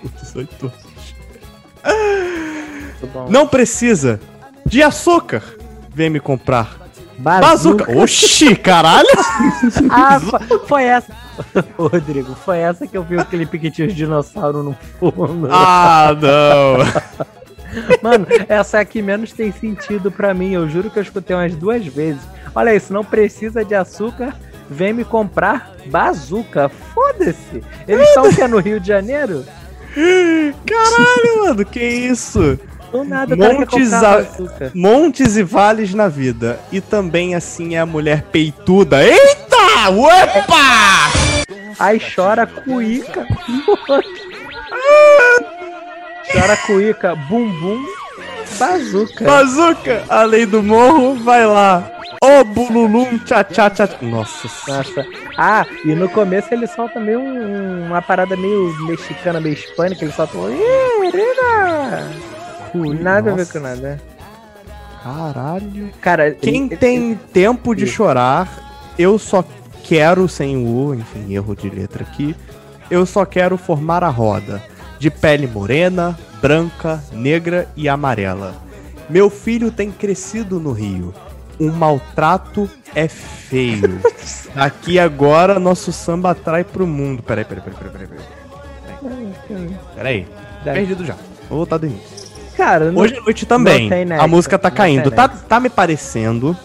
[0.03, 1.15] o 18 anos.
[3.13, 3.29] bom.
[3.31, 4.21] Não precisa
[4.67, 5.45] de açúcar.
[5.95, 6.84] Vem me comprar.
[7.19, 7.85] Bazuca.
[7.87, 7.99] Bazuca.
[8.03, 9.09] Oxi, caralho!
[9.91, 11.13] Ah, fo- foi essa.
[11.79, 15.49] Rodrigo, foi essa que eu vi o clipe que tinha os dinossauros no fundo.
[15.51, 17.25] Ah, não!
[18.03, 20.53] Mano, essa aqui menos tem sentido pra mim.
[20.53, 22.21] Eu juro que eu escutei umas duas vezes.
[22.55, 24.35] Olha isso, não precisa de açúcar.
[24.71, 26.69] Vem me comprar bazuca.
[26.69, 27.63] Foda-se.
[27.89, 29.45] Eles estão aqui no Rio de Janeiro?
[30.67, 32.59] Caralho, mano, que isso?
[32.95, 34.25] Do nada, Montes a-.
[34.73, 36.61] Montes e vales na vida.
[36.71, 39.03] E também assim é a mulher peituda.
[39.05, 39.91] Eita!
[39.91, 41.11] Opa!
[41.81, 43.27] Aí chora cuíca.
[46.33, 47.85] chora cuíca, bumbum,
[48.61, 49.25] bazuca.
[49.25, 50.05] Bazuca!
[50.09, 51.91] A lei do morro, vai lá.
[52.23, 53.89] Ô, bululum, tchá, tchá, tchá.
[54.01, 54.85] Nossa senhora.
[54.87, 55.07] Nossa.
[55.37, 60.13] Ah, e no começo ele solta meio um- uma parada meio mexicana, meio hispânica, ele
[60.13, 60.57] solta um.
[62.79, 63.53] Nada a ver Nossa.
[63.53, 64.01] com nada.
[65.03, 65.91] Caralho.
[66.01, 67.95] Cara, Quem ele- tem tempo de Isso.
[67.95, 69.45] chorar, eu só
[69.83, 72.35] quero, sem o U, enfim, erro de letra aqui,
[72.91, 74.63] eu só quero formar a roda.
[74.99, 78.55] De pele morena, branca, negra e amarela.
[79.11, 81.13] Meu filho tem crescido no Rio.
[81.61, 84.01] Um maltrato é feio.
[84.57, 87.23] Aqui agora nosso samba atrai pro mundo.
[87.23, 88.27] Peraí, peraí, peraí, peraí, peraí.
[89.03, 89.77] Peraí.
[89.95, 90.27] Peraí.
[90.65, 91.15] Deve- Perdido já.
[91.49, 92.24] Vou voltar do início.
[92.57, 93.91] Cara, Hoje à noite também.
[94.19, 95.11] a música tá caindo.
[95.11, 96.57] Tá, tá me parecendo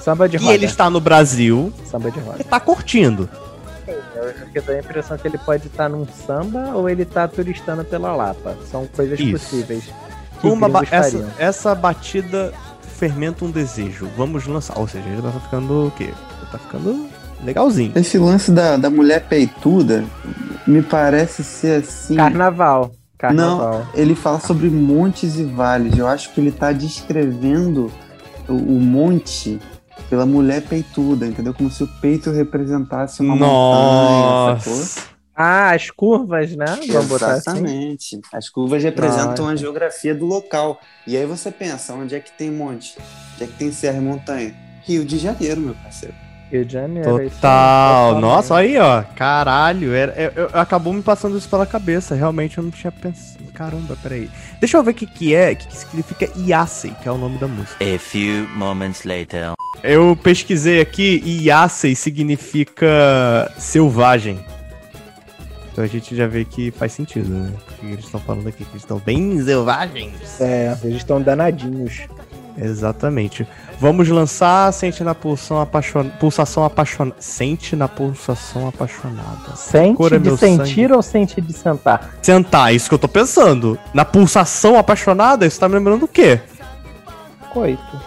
[0.00, 0.52] samba de roda.
[0.54, 2.38] ele está no Brasil Samba de roda.
[2.40, 3.28] e tá curtindo.
[3.86, 7.84] Eu eu tenho a impressão que ele pode estar num samba ou ele tá turistando
[7.84, 8.56] pela Lapa.
[8.70, 9.32] São coisas Isso.
[9.32, 9.84] possíveis.
[10.42, 12.52] Uma ba- essa, essa batida
[12.98, 14.08] fermenta um desejo.
[14.16, 14.78] Vamos lançar.
[14.78, 16.04] Ou seja, ele tá ficando o quê?
[16.04, 17.08] Ele tá ficando
[17.44, 17.92] legalzinho.
[17.94, 20.04] Esse lance da, da mulher peituda
[20.66, 22.16] me parece ser assim.
[22.16, 22.92] Carnaval.
[23.20, 23.86] Carnaval.
[23.94, 25.96] Ele fala sobre montes e vales.
[25.98, 27.92] Eu acho que ele tá descrevendo
[28.48, 29.60] o, o monte
[30.08, 31.52] pela mulher peituda, entendeu?
[31.52, 34.76] Como se o peito representasse uma montanha, sacou?
[34.78, 35.10] Nossa.
[35.36, 36.66] Ah, as curvas, né?
[36.88, 37.50] Vamos assim.
[37.50, 38.20] Exatamente.
[38.32, 40.80] As curvas representam a geografia do local.
[41.06, 42.98] E aí você pensa, onde é que tem monte?
[43.34, 44.54] Onde é que tem serra e montanha?
[44.82, 46.14] Rio de Janeiro, meu parceiro.
[46.50, 47.22] Rio de Janeiro.
[47.22, 48.14] isso Total.
[48.14, 48.20] totalmente.
[48.22, 49.02] Nossa, aí, ó.
[49.14, 49.92] Caralho.
[49.94, 52.14] Era, eu- eu- acabou me passando isso pela cabeça.
[52.14, 53.40] Realmente eu não tinha pensado.
[53.54, 54.30] Caramba, peraí.
[54.58, 57.18] Deixa eu ver o que, que é, o que, que significa Yasei, que é o
[57.18, 57.76] nome da música.
[57.84, 59.52] A few moments later.
[59.82, 64.40] Eu pesquisei aqui e Yasei significa selvagem.
[65.72, 67.52] Então a gente já vê que faz sentido, né?
[67.66, 70.40] Porque eles estão falando aqui que eles estão bem selvagens.
[70.40, 72.00] É, eles estão danadinhos.
[72.58, 73.46] Exatamente.
[73.78, 76.04] Vamos lançar Sente na pulsão apaixon...
[76.18, 77.16] pulsação apaixonada.
[77.20, 79.56] Sente na pulsação apaixonada.
[79.56, 80.92] Sente Cor é de sentir sangue.
[80.92, 82.14] ou sente de sentar?
[82.22, 83.78] Sentar, isso que eu tô pensando.
[83.94, 86.40] Na pulsação apaixonada, isso tá me lembrando o quê?
[87.52, 88.00] Coito.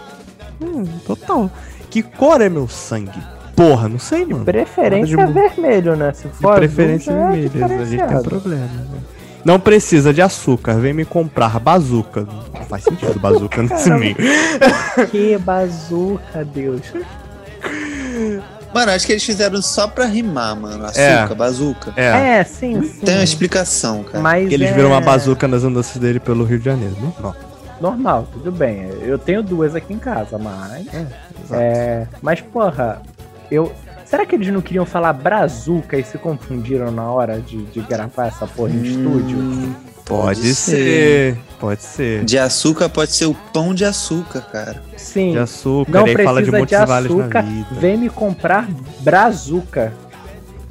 [0.60, 1.50] Hum, total.
[1.90, 3.20] Que cor é meu sangue?
[3.56, 4.44] Porra, não sei, mano.
[4.44, 6.12] Preferência Nada de- vermelho, né?
[6.12, 7.80] Se De for preferência azul, já é.
[7.80, 8.64] A gente tem problema.
[8.66, 8.98] né?
[9.44, 12.26] Não precisa de açúcar, vem me comprar bazuca.
[12.54, 13.98] Não faz sentido bazuca nesse Caramba.
[14.00, 14.16] meio.
[15.10, 16.80] Que bazuca, Deus.
[18.74, 20.84] Mano, acho que eles fizeram só pra rimar, mano.
[20.84, 21.34] Açúcar, É.
[21.34, 21.92] bazuca.
[21.96, 22.38] É.
[22.40, 23.04] É, sim, sim.
[23.06, 24.20] Tem uma explicação, cara.
[24.20, 26.96] Mas Que eles é viram uma bazuca nas andanças dele pelo Rio de Janeiro.
[27.00, 27.12] né?
[27.20, 27.34] Não.
[27.80, 28.88] Normal, tudo bem.
[29.02, 30.86] Eu tenho duas aqui em casa, mas.
[31.52, 32.06] É.
[32.22, 33.00] Mas, porra,
[33.50, 33.70] eu.
[34.14, 38.28] Será que eles não queriam falar brazuca e se confundiram na hora de, de gravar
[38.28, 39.36] essa porra em estúdio?
[39.36, 41.36] Hum, Pode ser.
[41.58, 42.24] Pode ser.
[42.24, 44.80] De açúcar pode ser o pão de açúcar, cara.
[44.96, 45.32] Sim.
[45.32, 47.42] De açúcar, Não e aí fala de precisa muitos de açúcar.
[47.42, 47.66] vida.
[47.72, 48.68] Vem me comprar
[49.00, 49.92] brazuca.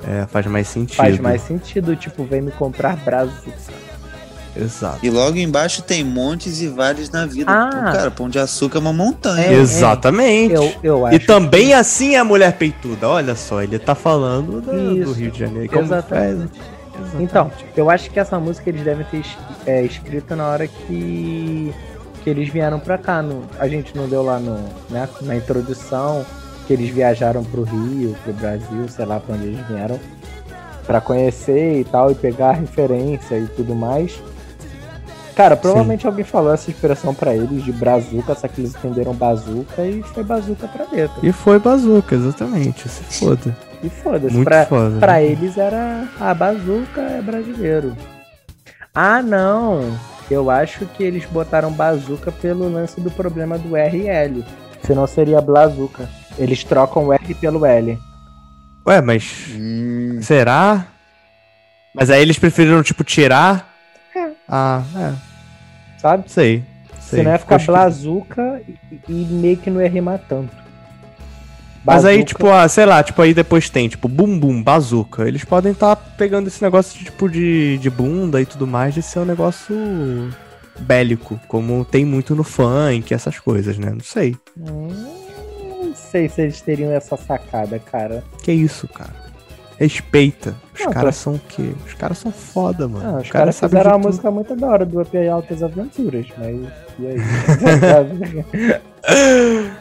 [0.07, 0.95] É, faz mais sentido.
[0.95, 3.51] Faz mais sentido, tipo, vem me comprar brazuca.
[4.55, 4.99] Exato.
[5.03, 7.51] E logo embaixo tem montes e vales na vida.
[7.51, 7.69] Ah.
[7.69, 9.47] Pô, cara, pão de açúcar é uma montanha.
[9.47, 10.53] É, Exatamente.
[10.53, 11.25] Eu, eu E acho.
[11.25, 13.09] também assim é a mulher peituda.
[13.09, 15.11] Olha só, ele tá falando do Isso.
[15.13, 15.69] Rio de Janeiro.
[15.69, 16.51] Como Exatamente.
[16.59, 19.23] faz- Então, eu acho que essa música eles devem ter
[19.65, 21.73] é, escrito na hora que,
[22.23, 23.21] que eles vieram pra cá.
[23.23, 26.23] No, a gente não deu lá no, né, na introdução
[26.67, 29.99] que eles viajaram pro Rio, pro Brasil, sei lá pra onde eles vieram,
[30.85, 34.13] pra conhecer e tal, e pegar a referência e tudo mais.
[35.36, 39.86] Cara, provavelmente alguém falou essa expressão pra eles de brazuca, só que eles entenderam bazuca
[39.86, 41.15] e foi bazuca pra dentro.
[41.23, 42.88] E foi bazuca, exatamente.
[42.88, 43.55] Se foda.
[43.84, 44.99] E foda-se, Muito pra, foda.
[44.99, 47.95] Pra eles era a bazuca é brasileiro.
[48.93, 49.97] Ah, não.
[50.29, 54.45] Eu acho que eles botaram bazuca pelo lance do problema do R e L.
[54.84, 56.07] Senão seria blazuca.
[56.38, 57.97] Eles trocam o R pelo L.
[58.86, 59.47] Ué, mas.
[59.55, 60.86] Hum, Será?
[61.93, 63.72] Mas aí eles preferiram, tipo, tirar.
[64.55, 65.13] Ah, é.
[65.99, 66.25] Sabe?
[66.27, 66.63] Sei.
[67.01, 67.19] sei.
[67.19, 70.55] Senão ia ficar Ficou blazuca e, e meio que não ia rimar tanto.
[71.83, 75.27] Mas aí, Bazuca- tipo, ah, sei lá, tipo, aí depois tem, tipo, bum bum, bazuca.
[75.27, 79.01] Eles podem estar pegando esse negócio de, tipo, de, de bunda e tudo mais, de
[79.01, 79.75] ser um negócio
[80.81, 83.89] bélico, como tem muito no funk, essas coisas, né?
[83.89, 84.37] Não sei.
[84.55, 84.87] Hum,
[85.83, 88.23] não sei se eles teriam essa sacada, cara.
[88.43, 89.22] Que isso, cara?
[89.78, 90.55] Respeita.
[90.74, 91.74] Os caras são o quê?
[91.86, 93.17] Os caras são foda, mano.
[93.17, 94.07] Ah, os caras sabem fizeram uma tudo.
[94.07, 96.55] música muito da hora do Up e Altas Aventuras, mas.
[96.99, 97.17] E aí?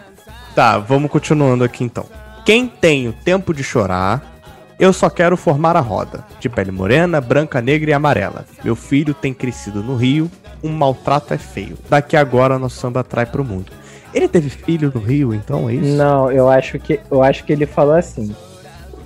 [0.54, 2.04] Tá, vamos continuando aqui então.
[2.44, 4.36] Quem tem o tempo de chorar,
[4.78, 6.24] eu só quero formar a roda.
[6.40, 8.44] De pele morena, branca, negra e amarela.
[8.62, 10.30] Meu filho tem crescido no Rio,
[10.62, 11.78] um maltrato é feio.
[11.88, 13.72] Daqui agora nosso samba atrai pro mundo.
[14.12, 15.96] Ele teve filho no Rio, então é isso?
[15.96, 18.36] Não, eu acho que eu acho que ele falou assim,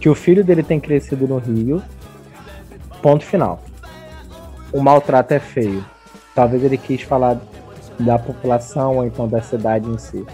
[0.07, 1.83] que o filho dele tem crescido no Rio.
[3.03, 3.61] Ponto final.
[4.73, 5.85] O maltrato é feio.
[6.33, 7.41] Talvez ele quis falar
[7.99, 10.25] da população ou então da cidade em si.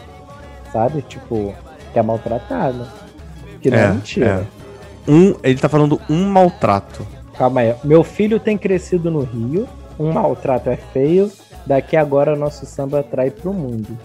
[0.70, 1.00] Sabe?
[1.00, 1.54] Tipo,
[1.90, 2.86] que é maltratada.
[3.62, 4.46] Que não é, É, mentira.
[5.08, 7.06] Um, ele tá falando um maltrato.
[7.38, 7.74] Calma aí.
[7.82, 9.66] Meu filho tem crescido no Rio.
[9.98, 11.32] Um maltrato é feio.
[11.64, 13.96] Daqui agora nosso samba atrai pro mundo.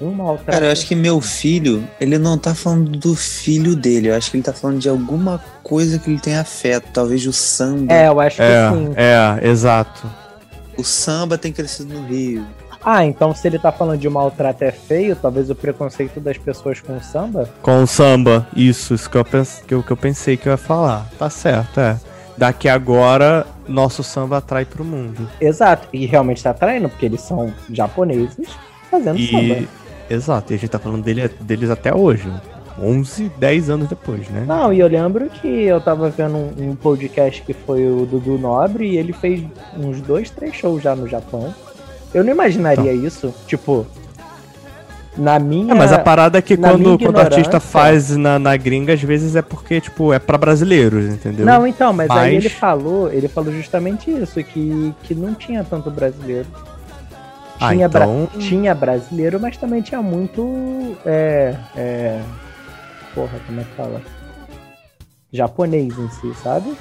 [0.00, 0.50] Um maltrato.
[0.52, 4.08] Cara, eu acho que meu filho, ele não tá falando do filho dele.
[4.08, 6.88] Eu acho que ele tá falando de alguma coisa que ele tem afeto.
[6.92, 7.92] Talvez o samba.
[7.92, 8.92] É, eu acho que É, sim.
[8.96, 10.06] é, exato.
[10.76, 12.46] O samba tem crescido no Rio.
[12.84, 16.80] Ah, então se ele tá falando de maltrato é feio, talvez o preconceito das pessoas
[16.80, 17.48] com samba?
[17.60, 20.52] Com o samba, isso, isso que eu, pens, que, eu, que eu pensei que eu
[20.52, 21.06] ia falar.
[21.18, 21.98] Tá certo, é.
[22.36, 25.28] Daqui agora, nosso samba atrai pro mundo.
[25.40, 28.48] Exato, e realmente tá atraindo, porque eles são japoneses
[28.88, 29.26] fazendo E.
[29.28, 29.68] samba.
[30.10, 32.28] Exato, e a gente tá falando dele, deles até hoje.
[32.80, 34.44] 11, 10 anos depois, né?
[34.46, 38.38] Não, e eu lembro que eu tava vendo um, um podcast que foi o Dudu
[38.38, 39.42] Nobre e ele fez
[39.76, 41.52] uns dois, três shows já no Japão.
[42.14, 42.92] Eu não imaginaria Tá.
[42.92, 43.84] isso, tipo,
[45.16, 45.72] Na minha.
[45.72, 49.02] É, mas a parada é que quando, quando o artista faz na, na gringa, às
[49.02, 51.44] vezes é porque, tipo, é pra brasileiros, entendeu?
[51.44, 55.64] Não, então, mas, aí Mas- ele falou, ele falou justamente isso, que, que não tinha
[55.64, 56.46] tanto brasileiro.
[57.60, 60.96] Ah, Tinha, bra- então- tinha brasileiro, mas também tinha muito.
[61.04, 62.22] É, é,
[63.14, 64.00] porra, como é que fala?
[65.32, 66.74] Japonês em si, sabe?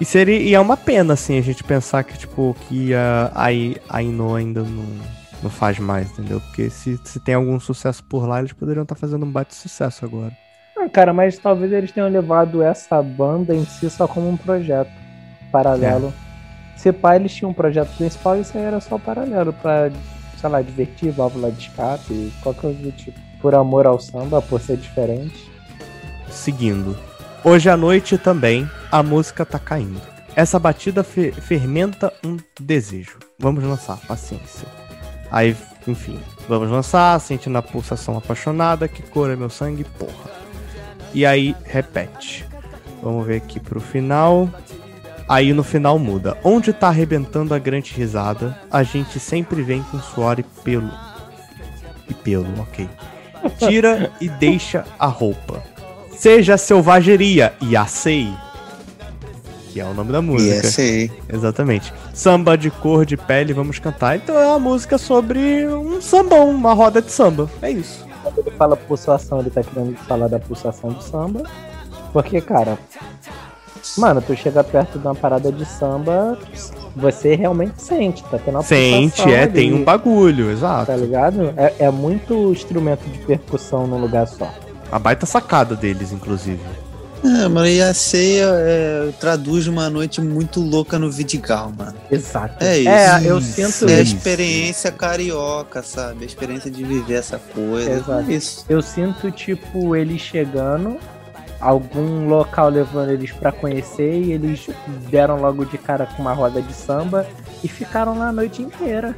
[0.00, 4.02] E, seria, e é uma pena, assim, a gente pensar que, tipo, que a, a,
[4.02, 4.84] Ino ainda não,
[5.42, 6.40] não faz mais, entendeu?
[6.40, 10.04] Porque se, se tem algum sucesso por lá, eles poderiam estar fazendo um bate sucesso
[10.04, 10.32] agora.
[10.76, 14.90] Não, cara, mas talvez eles tenham levado essa banda em si só como um projeto
[15.50, 16.12] paralelo.
[16.78, 19.90] Se pá, eles tinham um projeto principal e isso aí era só paralelo pra,
[20.40, 23.18] sei lá, divertir, válvula de escape, qualquer coisa do tipo.
[23.42, 25.50] Por amor ao samba, por ser diferente.
[26.30, 26.96] Seguindo.
[27.44, 30.00] Hoje à noite também a música tá caindo.
[30.34, 33.18] Essa batida fe- fermenta um desejo.
[33.38, 34.66] Vamos lançar, paciência.
[35.30, 35.56] Aí,
[35.86, 36.18] enfim,
[36.48, 40.30] vamos lançar, sentindo a pulsação apaixonada, que cor é meu sangue, porra.
[41.12, 42.46] E aí, repete.
[43.02, 44.48] Vamos ver aqui pro final.
[45.28, 46.36] Aí no final muda.
[46.42, 50.90] Onde tá arrebentando a grande risada, a gente sempre vem com suor e pelo.
[52.08, 52.88] E pelo, ok.
[53.58, 55.62] Tira e deixa a roupa.
[56.16, 58.32] Seja selvageria e acei.
[59.70, 60.54] Que é o nome da E música.
[60.66, 61.10] essa aí.
[61.28, 61.92] Exatamente.
[62.14, 64.16] Samba de cor de pele, vamos cantar.
[64.16, 67.48] Então é uma música sobre um sambão, uma roda de samba.
[67.60, 68.06] É isso.
[68.22, 71.42] Quando ele fala pulsação, ele tá querendo falar da pulsação do samba.
[72.12, 72.78] Porque, cara,
[73.96, 76.38] mano, tu chega perto de uma parada de samba,
[76.94, 80.86] você realmente sente, tá tendo uma Sente, é, ali, tem um bagulho, exato.
[80.86, 81.54] Tá ligado?
[81.56, 84.52] É, é muito instrumento de percussão num lugar só.
[84.90, 86.60] A baita sacada deles, inclusive.
[87.24, 91.94] É, mano, e a ceia é, traduz uma noite muito louca no Vidigal, mano.
[92.10, 92.62] Exato.
[92.64, 92.88] É isso.
[92.88, 93.52] É, eu Isso.
[93.70, 96.22] sinto É a experiência carioca, sabe?
[96.22, 97.90] A experiência de viver essa coisa.
[97.90, 98.30] Exato.
[98.30, 98.64] É isso.
[98.68, 100.96] Eu sinto, tipo, eles chegando,
[101.60, 104.68] algum local levando eles pra conhecer e eles
[105.10, 107.26] deram logo de cara com uma roda de samba
[107.62, 109.14] e ficaram lá a noite inteira.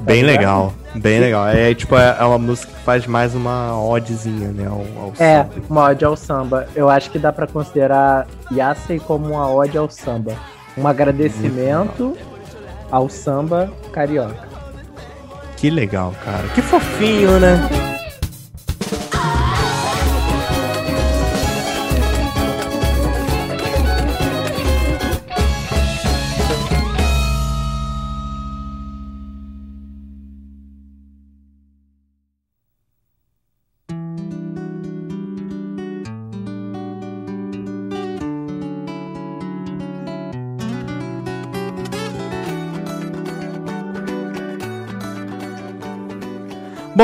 [0.00, 0.36] Bem ligado?
[0.38, 1.48] legal, bem legal.
[1.48, 4.66] É tipo, é, é uma música que faz mais uma odezinha, né?
[4.66, 5.50] Ao, ao É, samba.
[5.70, 6.68] uma ode ao samba.
[6.74, 10.34] Eu acho que dá pra considerar Yasei como uma ode ao samba.
[10.76, 12.16] Um agradecimento
[12.90, 14.36] ao samba carioca.
[15.56, 16.48] Que legal, cara.
[16.54, 17.56] Que fofinho, né?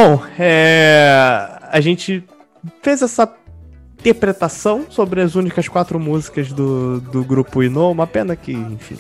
[0.01, 1.59] Bom, é...
[1.71, 2.25] a gente
[2.81, 3.31] fez essa
[3.99, 7.91] interpretação sobre as únicas quatro músicas do, do grupo Ino.
[7.91, 8.97] Uma pena que, enfim,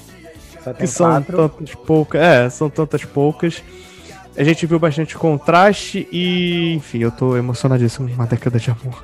[0.78, 1.36] que são quatro.
[1.48, 2.20] tantas poucas.
[2.20, 3.62] É, são tantas poucas.
[4.36, 9.02] A gente viu bastante contraste e, enfim, eu tô emocionadíssimo uma década de amor.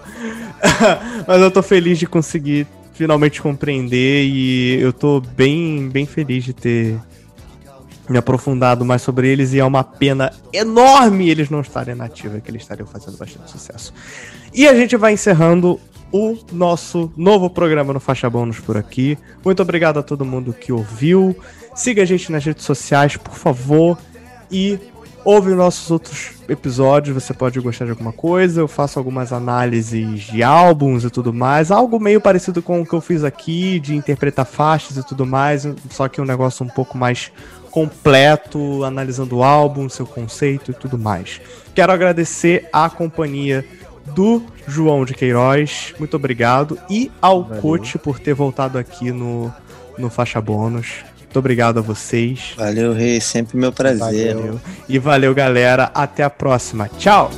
[1.26, 6.52] Mas eu tô feliz de conseguir finalmente compreender e eu tô bem, bem feliz de
[6.52, 7.00] ter
[8.08, 12.40] me aprofundado mais sobre eles e é uma pena enorme eles não estarem na ativa,
[12.40, 13.92] que eles estariam fazendo bastante sucesso.
[14.54, 15.80] E a gente vai encerrando
[16.12, 19.18] o nosso novo programa no Faixa Bônus por aqui.
[19.44, 21.36] Muito obrigado a todo mundo que ouviu.
[21.74, 23.98] Siga a gente nas redes sociais, por favor.
[24.50, 24.78] E
[25.24, 27.22] ouve os nossos outros episódios.
[27.22, 28.60] Você pode gostar de alguma coisa.
[28.60, 31.70] Eu faço algumas análises de álbuns e tudo mais.
[31.70, 35.68] Algo meio parecido com o que eu fiz aqui, de interpretar faixas e tudo mais.
[35.90, 37.32] Só que um negócio um pouco mais
[37.76, 41.42] completo, analisando o álbum, seu conceito e tudo mais.
[41.74, 43.66] Quero agradecer a companhia
[44.14, 47.60] do João de Queiroz, muito obrigado, e ao Valeu.
[47.60, 49.52] Coach por ter voltado aqui no,
[49.98, 51.04] no Faixa Bônus.
[51.20, 52.54] Muito obrigado a vocês.
[52.56, 53.20] Valeu, Rei.
[53.20, 54.34] Sempre meu prazer.
[54.34, 54.60] Valeu.
[54.88, 55.90] E valeu, galera.
[55.94, 56.88] Até a próxima.
[56.96, 57.30] Tchau!